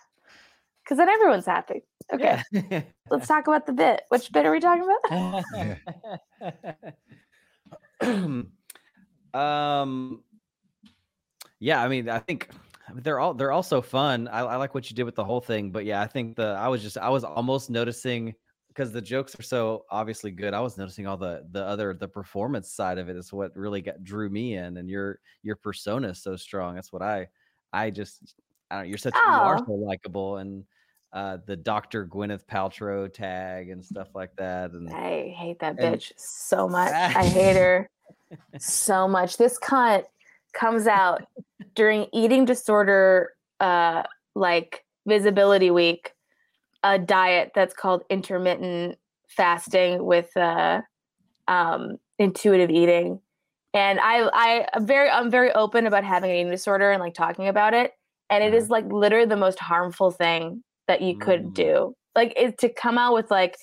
[0.86, 1.82] Cause then everyone's happy.
[2.12, 2.42] Okay.
[2.52, 2.82] Yeah.
[3.10, 4.02] Let's talk about the bit.
[4.10, 6.64] Which bit are we talking about?
[9.34, 10.22] um
[11.58, 12.54] yeah i mean i think I mean,
[12.96, 15.40] they're all they're all so fun I, I like what you did with the whole
[15.40, 18.34] thing but yeah i think the i was just i was almost noticing
[18.68, 22.06] because the jokes are so obviously good i was noticing all the the other the
[22.08, 26.08] performance side of it is what really got drew me in and your your persona
[26.08, 27.26] is so strong that's what i
[27.72, 28.34] i just
[28.70, 29.64] i don't you're such you are Oh.
[29.64, 30.64] so likable and
[31.14, 35.96] uh the dr gwyneth paltrow tag and stuff like that and I hate that And-
[35.96, 36.92] bitch so much.
[36.92, 37.88] I hate her
[38.58, 39.36] so much.
[39.36, 40.04] This cunt
[40.54, 41.22] comes out
[41.74, 43.30] during eating disorder
[43.60, 44.02] uh
[44.34, 46.12] like visibility week
[46.82, 48.96] a diet that's called intermittent
[49.28, 50.80] fasting with uh
[51.48, 53.20] um intuitive eating
[53.74, 57.14] and i i am very i'm very open about having an eating disorder and like
[57.14, 57.92] talking about it
[58.30, 58.56] and it Uh-huh.
[58.70, 61.54] like literally the most harmful thing that you could Mm.
[61.54, 63.56] do like it, to come out with like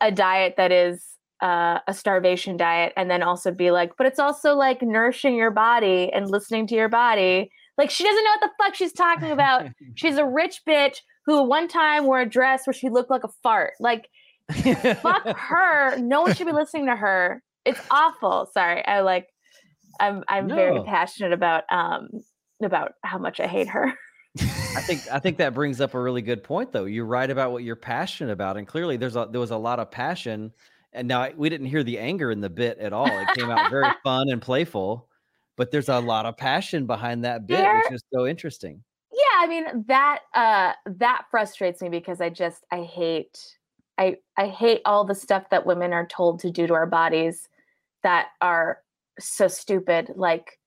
[0.00, 4.18] a diet that is uh, a starvation diet and then also be like but it's
[4.18, 7.50] also like nourishing your body and listening to your body.
[7.76, 9.66] Like she doesn't know what the fuck she's talking about.
[9.94, 13.28] She's a rich bitch who one time wore a dress where she looked like a
[13.42, 13.74] fart.
[13.78, 14.08] Like
[15.00, 15.96] fuck her.
[15.98, 17.42] No one should be listening to her.
[17.64, 18.48] It's awful.
[18.52, 18.84] Sorry.
[18.84, 19.28] I like
[20.00, 22.08] i'm i'm very passionate about um
[22.62, 23.92] about how much i hate her.
[24.76, 26.84] I think I think that brings up a really good point, though.
[26.84, 29.80] You're right about what you're passionate about, and clearly there's a there was a lot
[29.80, 30.52] of passion.
[30.98, 33.06] And now I- we didn't hear the anger in the bit at all.
[33.06, 35.08] It came out very fun and playful,
[35.56, 38.82] but there's a lot of passion behind that bit, which is so interesting.
[39.12, 43.38] yeah i mean that uh that frustrates me because i just i hate
[43.96, 47.48] i i hate all the stuff that women are told to do to our bodies
[48.02, 48.82] that are
[49.20, 50.58] so stupid like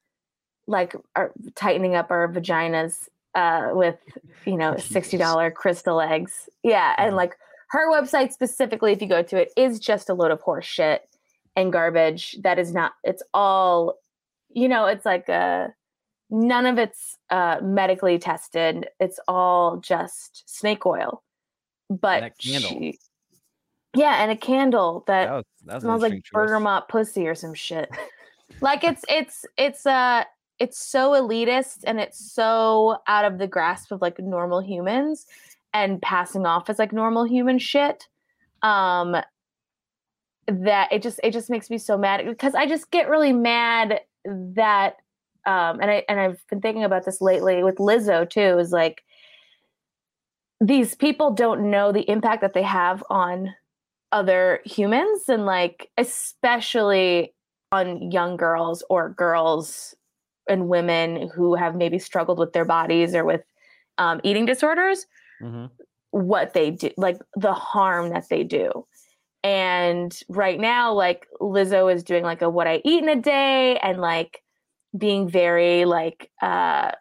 [0.67, 3.97] like our, tightening up our vaginas uh with
[4.45, 7.17] you know $60 crystal eggs yeah and Mhm.
[7.17, 7.36] like
[7.72, 11.07] her website specifically if you go to it is just a load of horse shit
[11.55, 13.97] and garbage that is not it's all
[14.49, 15.74] you know it's like a
[16.32, 18.88] none of it's uh, medically tested.
[18.99, 21.22] It's all just snake oil.
[21.89, 22.97] But she-
[23.93, 27.89] yeah, and a candle that, That was, that smells like bergamot pussy or some shit.
[28.61, 30.24] like it's it's it's uh
[30.59, 35.26] it's so elitist and it's so out of the grasp of like normal humans
[35.74, 38.07] and passing off as like normal human shit.
[38.61, 39.15] Um
[40.47, 44.01] that it just it just makes me so mad because I just get really mad
[44.26, 44.95] that
[45.45, 49.03] um and I and I've been thinking about this lately with Lizzo too is like
[50.59, 53.53] these people don't know the impact that they have on
[54.11, 57.34] other humans and like especially
[57.72, 59.95] on young girls or girls
[60.49, 63.41] and women who have maybe struggled with their bodies or with
[63.97, 65.05] um, eating disorders
[65.41, 65.69] Mhm.
[66.11, 68.85] what they do like the harm that they do.
[69.43, 73.77] And right now like lizzo is doing like a what i eat in a day
[73.77, 74.43] and like
[74.97, 76.91] being very like uh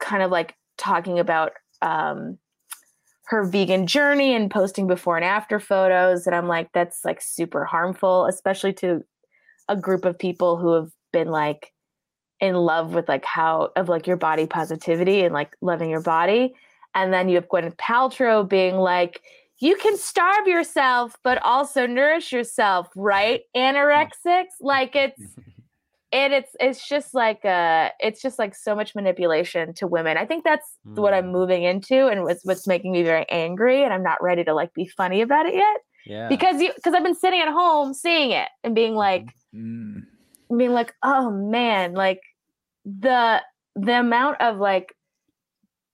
[0.00, 2.38] kind of like talking about um
[3.26, 6.26] her vegan journey and posting before and after photos.
[6.26, 9.02] And i'm like that's like super harmful especially to
[9.68, 11.72] a group of people who have been like
[12.40, 16.54] in love with like how of like your body positivity and like loving your body
[16.96, 19.20] and then you have Gwyneth Paltrow being like,
[19.58, 23.42] you can starve yourself, but also nourish yourself, right?
[23.54, 25.20] Anorexics, like it's
[26.12, 30.16] and it's it's just like uh it's just like so much manipulation to women.
[30.16, 31.32] I think that's what I'm Mm.
[31.32, 34.72] moving into and what's what's making me very angry and I'm not ready to like
[34.72, 35.76] be funny about it yet.
[36.06, 36.28] Yeah.
[36.28, 40.02] Because you because I've been sitting at home seeing it and being like Mm.
[40.56, 42.20] being like, oh man, like
[42.84, 43.42] the
[43.74, 44.94] the amount of like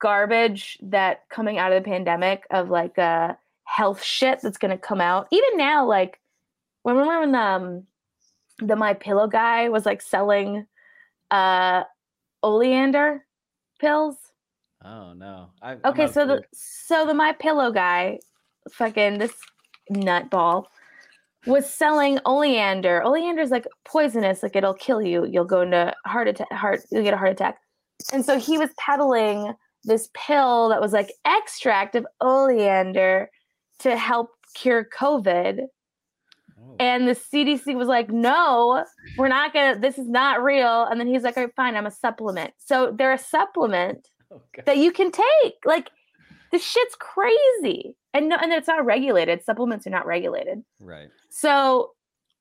[0.03, 3.33] garbage that coming out of the pandemic of like uh
[3.65, 5.29] health shit that's gonna come out.
[5.31, 6.21] Even now, like
[6.85, 7.87] remember when um
[8.59, 10.67] the my pillow guy was like selling
[11.31, 11.85] uh
[12.43, 13.25] oleander
[13.81, 14.17] pills?
[14.85, 15.51] oh no.
[15.63, 18.19] I, Okay, so the so the my pillow guy,
[18.73, 19.35] fucking this
[19.93, 20.65] nutball,
[21.47, 23.05] was selling oleander.
[23.05, 25.27] Oleander is like poisonous, like it'll kill you.
[25.27, 26.53] You'll go into heart attack.
[26.53, 27.59] Heart, you'll get a heart attack.
[28.13, 29.55] And so he was peddling
[29.85, 33.31] this pill that was like extract of oleander
[33.81, 35.67] to help cure COVID.
[36.61, 36.77] Oh.
[36.79, 38.85] And the CDC was like, no,
[39.19, 39.79] we're not gonna.
[39.79, 40.85] This is not real.
[40.85, 42.55] And then he's like, all right, fine, I'm a supplement.
[42.59, 45.55] So they're a supplement Oh, that you can take.
[45.65, 45.91] Like
[46.51, 47.97] this shit's crazy.
[48.15, 49.45] And no, and it's not regulated.
[49.45, 50.63] Supplements are not regulated.
[50.81, 51.09] Right.
[51.31, 51.93] So,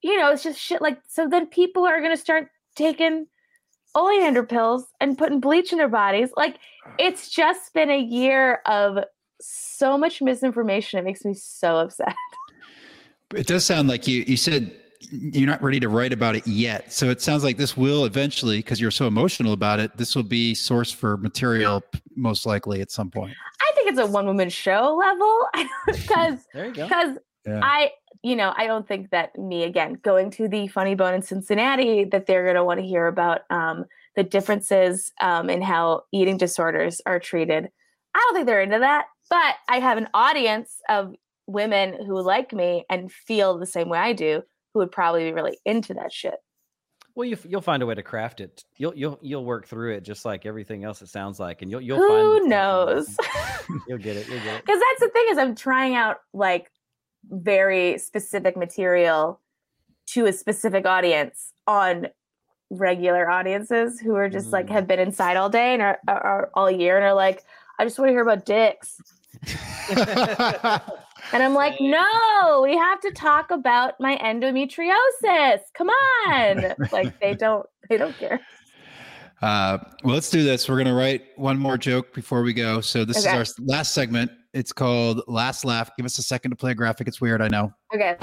[0.02, 3.28] you know, it's just shit like so then people are gonna start taking
[3.96, 6.30] oleander pills and putting bleach in their bodies.
[6.38, 6.58] Like
[7.00, 9.00] it's just been a year of
[9.42, 11.00] so much misinformation.
[11.00, 12.16] It makes me so upset.
[13.34, 14.76] It does sound like you you said
[15.10, 16.92] you're not ready to write about it yet.
[16.92, 20.24] So it sounds like this will eventually, because you're so emotional about it, this will
[20.24, 21.82] be source for material
[22.16, 23.34] most likely at some point.
[23.62, 25.48] I think it's a one woman show level
[25.88, 26.84] because There you go.
[26.84, 27.18] because
[27.48, 27.62] Yeah.
[27.64, 27.92] I,
[28.24, 32.06] you know, I don't think that me again going to the Funny Bone in Cincinnati
[32.06, 36.38] that they're going to want to hear about um, the differences um, in how eating
[36.38, 37.70] disorders are treated.
[38.14, 41.16] I don't think they're into that, but I have an audience of
[41.48, 44.44] women who like me and feel the same way I do,
[44.74, 46.36] who would probably be really into that shit.
[47.16, 48.64] Well, you, you'll find a way to craft it.
[48.78, 51.02] You'll you'll you'll work through it just like everything else.
[51.02, 53.18] It sounds like, and you'll you'll find Who knows?
[53.88, 54.28] You'll get it.
[54.28, 54.62] You'll get it.
[54.66, 56.71] because that's the thing is i'm trying out like
[57.30, 59.40] very specific material
[60.08, 62.08] to a specific audience on
[62.70, 64.72] regular audiences who are just like Mm.
[64.72, 67.44] have been inside all day and are, are, are all year and are like
[67.80, 69.02] i just want to hear about dicks
[71.34, 77.34] and i'm like no we have to talk about my endometriosis come on like they
[77.34, 78.40] don't they don't care
[79.42, 80.70] Uh, well, let's do this.
[80.70, 82.80] We're going to write one more joke before we go.
[82.80, 83.42] So this Okay.
[83.42, 84.30] is our last segment.
[84.54, 85.90] It's called Last Laugh.
[85.96, 87.08] Give us a second to play a graphic.
[87.08, 87.74] It's weird, I know.
[87.94, 88.18] okay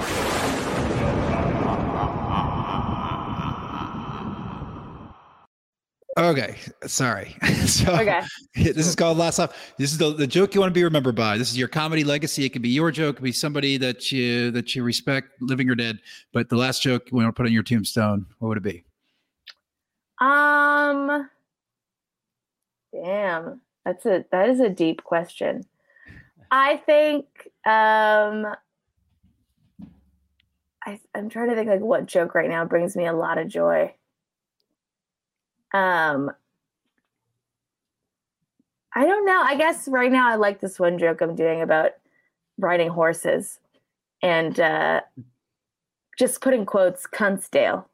[6.19, 7.35] Okay, sorry.
[7.65, 8.21] so okay
[8.55, 9.73] this is called Last Laugh.
[9.77, 11.37] This is the, the joke you want to be remembered by.
[11.37, 12.43] This is your comedy legacy.
[12.43, 13.15] It could be your joke.
[13.15, 15.99] It could be somebody that you that you respect, living or dead.
[16.33, 18.83] But the last joke you want to put on your tombstone, what would it be?
[20.19, 21.29] Um
[22.93, 23.61] damn.
[23.85, 25.63] That's a that is a deep question.
[26.51, 27.25] I think
[27.65, 28.47] um
[30.85, 33.47] I I'm trying to think like what joke right now brings me a lot of
[33.47, 33.93] joy.
[35.73, 36.31] Um
[38.95, 39.41] I don't know.
[39.45, 41.91] I guess right now I like this one joke I'm doing about
[42.57, 43.59] riding horses
[44.21, 45.01] and uh
[46.17, 47.85] just putting quotes Cuntsdale.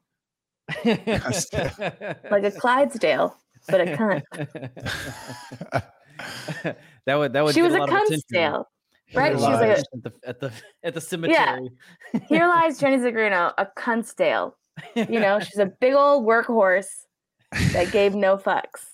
[0.84, 3.36] Like a Clydesdale,
[3.68, 5.82] but a cunt.
[7.06, 7.54] that would that would.
[7.54, 8.20] she was a lot of attention.
[8.32, 8.64] Cuntsdale.
[9.12, 9.32] Get right?
[9.34, 10.52] a She lot was like a- at the at the
[10.84, 11.70] at the cemetery.
[12.28, 14.52] Here lies Jenny Zigrino, a Cuntsdale.
[14.94, 16.88] You know, she's a big old workhorse
[17.72, 18.84] that gave no fucks.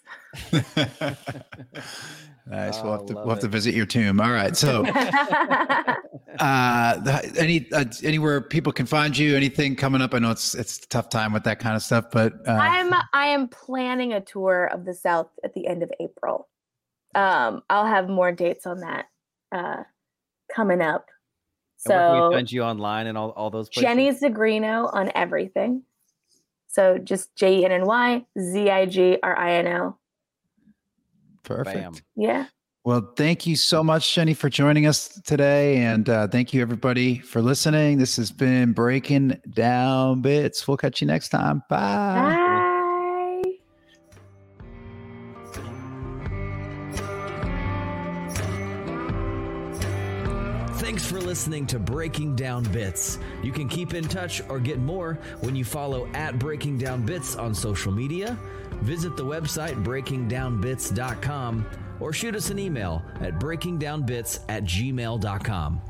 [2.47, 2.77] nice.
[2.79, 4.21] Oh, we'll, have to, we'll have to visit your tomb.
[4.21, 4.57] All right.
[4.57, 5.95] So, uh,
[7.01, 9.37] the- any uh, anywhere people can find you?
[9.37, 10.15] Anything coming up?
[10.15, 12.93] I know it's it's a tough time with that kind of stuff, but uh, I'm
[13.13, 16.49] I am planning a tour of the South at the end of April.
[17.15, 19.07] Um, I'll have more dates on that
[19.53, 19.83] uh,
[20.55, 21.07] coming up.
[21.85, 23.89] And where can we So find you online and all, all those places?
[23.89, 25.83] Jenny Zigrino on everything.
[26.69, 29.99] So just J E N N Y Z I G R I N O.
[31.43, 31.77] perfect.
[31.77, 31.95] Bam.
[32.17, 32.47] Yeah.
[32.85, 35.77] Well, thank you so much, Jenny, for joining us today.
[35.77, 37.99] And uh, thank you, everybody, for listening.
[37.99, 40.67] This has been Breaking Down Bits.
[40.67, 41.63] We'll catch you next time.
[41.69, 42.52] Bye.
[50.93, 53.19] Thanks for listening to Breaking Down Bits.
[53.43, 57.35] You can keep in touch or get more when you follow at Breaking Down Bits
[57.35, 58.39] on social media,
[58.83, 61.67] visit the website breakingdownbits.com,
[61.99, 65.81] or shoot us an email at breakingdownbits at gmail.com.